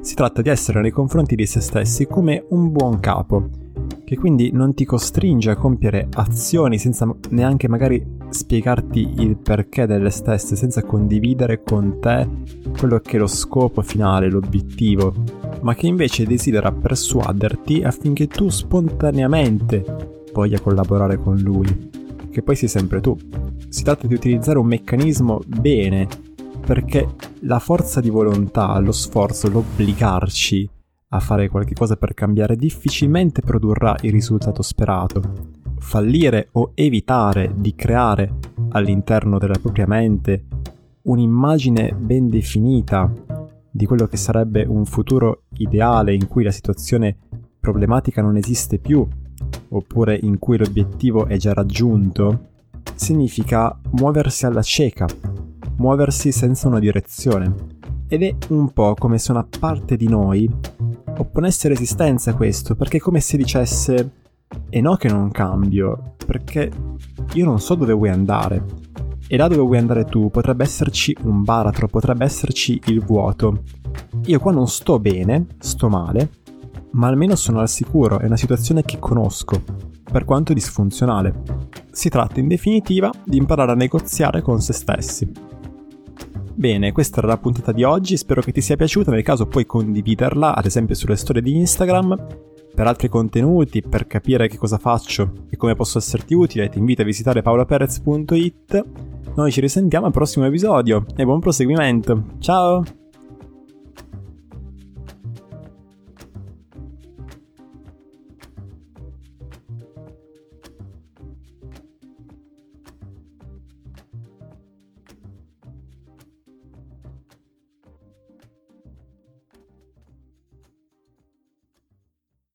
Si 0.00 0.14
tratta 0.14 0.42
di 0.42 0.48
essere 0.48 0.80
nei 0.80 0.90
confronti 0.90 1.34
di 1.34 1.46
se 1.46 1.60
stessi 1.60 2.06
come 2.06 2.44
un 2.50 2.70
buon 2.70 3.00
capo, 3.00 3.48
che 4.08 4.16
quindi 4.16 4.50
non 4.52 4.72
ti 4.72 4.86
costringe 4.86 5.50
a 5.50 5.56
compiere 5.56 6.08
azioni 6.14 6.78
senza 6.78 7.06
neanche 7.28 7.68
magari 7.68 8.02
spiegarti 8.30 9.16
il 9.18 9.36
perché 9.36 9.84
delle 9.84 10.08
stesse, 10.08 10.56
senza 10.56 10.82
condividere 10.82 11.62
con 11.62 11.98
te 12.00 12.26
quello 12.78 13.00
che 13.00 13.16
è 13.16 13.20
lo 13.20 13.26
scopo 13.26 13.82
finale, 13.82 14.30
l'obiettivo, 14.30 15.12
ma 15.60 15.74
che 15.74 15.88
invece 15.88 16.24
desidera 16.24 16.72
persuaderti 16.72 17.82
affinché 17.82 18.28
tu 18.28 18.48
spontaneamente 18.48 19.84
voglia 20.32 20.58
collaborare 20.58 21.18
con 21.18 21.36
lui, 21.36 21.90
che 22.30 22.42
poi 22.42 22.56
sei 22.56 22.68
sempre 22.68 23.02
tu. 23.02 23.14
Si 23.68 23.82
tratta 23.82 24.06
di 24.06 24.14
utilizzare 24.14 24.56
un 24.56 24.68
meccanismo 24.68 25.42
bene, 25.46 26.08
perché 26.64 27.06
la 27.40 27.58
forza 27.58 28.00
di 28.00 28.08
volontà, 28.08 28.78
lo 28.78 28.92
sforzo, 28.92 29.50
l'obbligarci 29.50 30.76
a 31.10 31.20
fare 31.20 31.48
qualche 31.48 31.74
cosa 31.74 31.96
per 31.96 32.12
cambiare 32.12 32.56
difficilmente 32.56 33.40
produrrà 33.40 33.96
il 34.02 34.12
risultato 34.12 34.62
sperato. 34.62 35.22
Fallire 35.78 36.48
o 36.52 36.72
evitare 36.74 37.52
di 37.56 37.74
creare 37.74 38.34
all'interno 38.70 39.38
della 39.38 39.58
propria 39.60 39.86
mente 39.86 40.44
un'immagine 41.02 41.94
ben 41.94 42.28
definita 42.28 43.10
di 43.70 43.86
quello 43.86 44.06
che 44.06 44.16
sarebbe 44.16 44.64
un 44.64 44.84
futuro 44.84 45.44
ideale 45.54 46.12
in 46.12 46.26
cui 46.26 46.42
la 46.44 46.50
situazione 46.50 47.16
problematica 47.58 48.20
non 48.20 48.36
esiste 48.36 48.78
più, 48.78 49.06
oppure 49.68 50.18
in 50.20 50.38
cui 50.38 50.58
l'obiettivo 50.58 51.26
è 51.26 51.36
già 51.36 51.54
raggiunto, 51.54 52.46
significa 52.94 53.78
muoversi 53.92 54.46
alla 54.46 54.62
cieca, 54.62 55.06
muoversi 55.76 56.32
senza 56.32 56.68
una 56.68 56.78
direzione. 56.78 57.76
Ed 58.08 58.22
è 58.22 58.34
un 58.48 58.72
po' 58.72 58.94
come 58.94 59.18
se 59.18 59.30
una 59.32 59.46
parte 59.58 59.96
di 59.96 60.08
noi 60.08 60.50
opponesse 61.18 61.68
resistenza 61.68 62.30
a 62.30 62.34
questo, 62.34 62.74
perché 62.74 62.96
è 62.96 63.00
come 63.00 63.20
se 63.20 63.36
dicesse 63.36 64.10
e 64.70 64.80
no 64.80 64.96
che 64.96 65.08
non 65.08 65.30
cambio, 65.30 66.14
perché 66.24 66.70
io 67.34 67.44
non 67.44 67.60
so 67.60 67.74
dove 67.74 67.92
vuoi 67.92 68.10
andare. 68.10 68.64
E 69.26 69.36
là 69.36 69.46
dove 69.46 69.60
vuoi 69.60 69.78
andare 69.78 70.04
tu 70.04 70.30
potrebbe 70.30 70.64
esserci 70.64 71.14
un 71.22 71.42
baratro, 71.42 71.86
potrebbe 71.86 72.24
esserci 72.24 72.80
il 72.86 73.04
vuoto. 73.04 73.62
Io 74.24 74.38
qua 74.38 74.52
non 74.52 74.68
sto 74.68 74.98
bene, 74.98 75.46
sto 75.58 75.88
male, 75.88 76.30
ma 76.92 77.08
almeno 77.08 77.36
sono 77.36 77.60
al 77.60 77.68
sicuro, 77.68 78.18
è 78.18 78.24
una 78.24 78.36
situazione 78.36 78.82
che 78.82 78.98
conosco, 78.98 79.62
per 80.10 80.24
quanto 80.24 80.54
disfunzionale. 80.54 81.42
Si 81.90 82.08
tratta 82.08 82.40
in 82.40 82.48
definitiva 82.48 83.10
di 83.24 83.36
imparare 83.36 83.72
a 83.72 83.74
negoziare 83.74 84.40
con 84.40 84.62
se 84.62 84.72
stessi. 84.72 85.47
Bene, 86.58 86.90
questa 86.90 87.18
era 87.18 87.28
la 87.28 87.38
puntata 87.38 87.70
di 87.70 87.84
oggi, 87.84 88.16
spero 88.16 88.42
che 88.42 88.50
ti 88.50 88.60
sia 88.60 88.74
piaciuta, 88.74 89.12
nel 89.12 89.22
caso 89.22 89.46
puoi 89.46 89.64
condividerla, 89.64 90.56
ad 90.56 90.66
esempio 90.66 90.96
sulle 90.96 91.14
storie 91.14 91.40
di 91.40 91.54
Instagram. 91.54 92.26
Per 92.74 92.84
altri 92.84 93.08
contenuti, 93.08 93.80
per 93.80 94.08
capire 94.08 94.48
che 94.48 94.56
cosa 94.56 94.76
faccio 94.76 95.44
e 95.50 95.56
come 95.56 95.76
posso 95.76 95.98
esserti 95.98 96.34
utile, 96.34 96.68
ti 96.68 96.78
invito 96.78 97.02
a 97.02 97.04
visitare 97.04 97.42
paolaperez.it. 97.42 98.84
Noi 99.36 99.52
ci 99.52 99.60
risentiamo 99.60 100.06
al 100.06 100.12
prossimo 100.12 100.46
episodio 100.46 101.06
e 101.14 101.24
buon 101.24 101.38
proseguimento. 101.38 102.24
Ciao! 102.40 102.82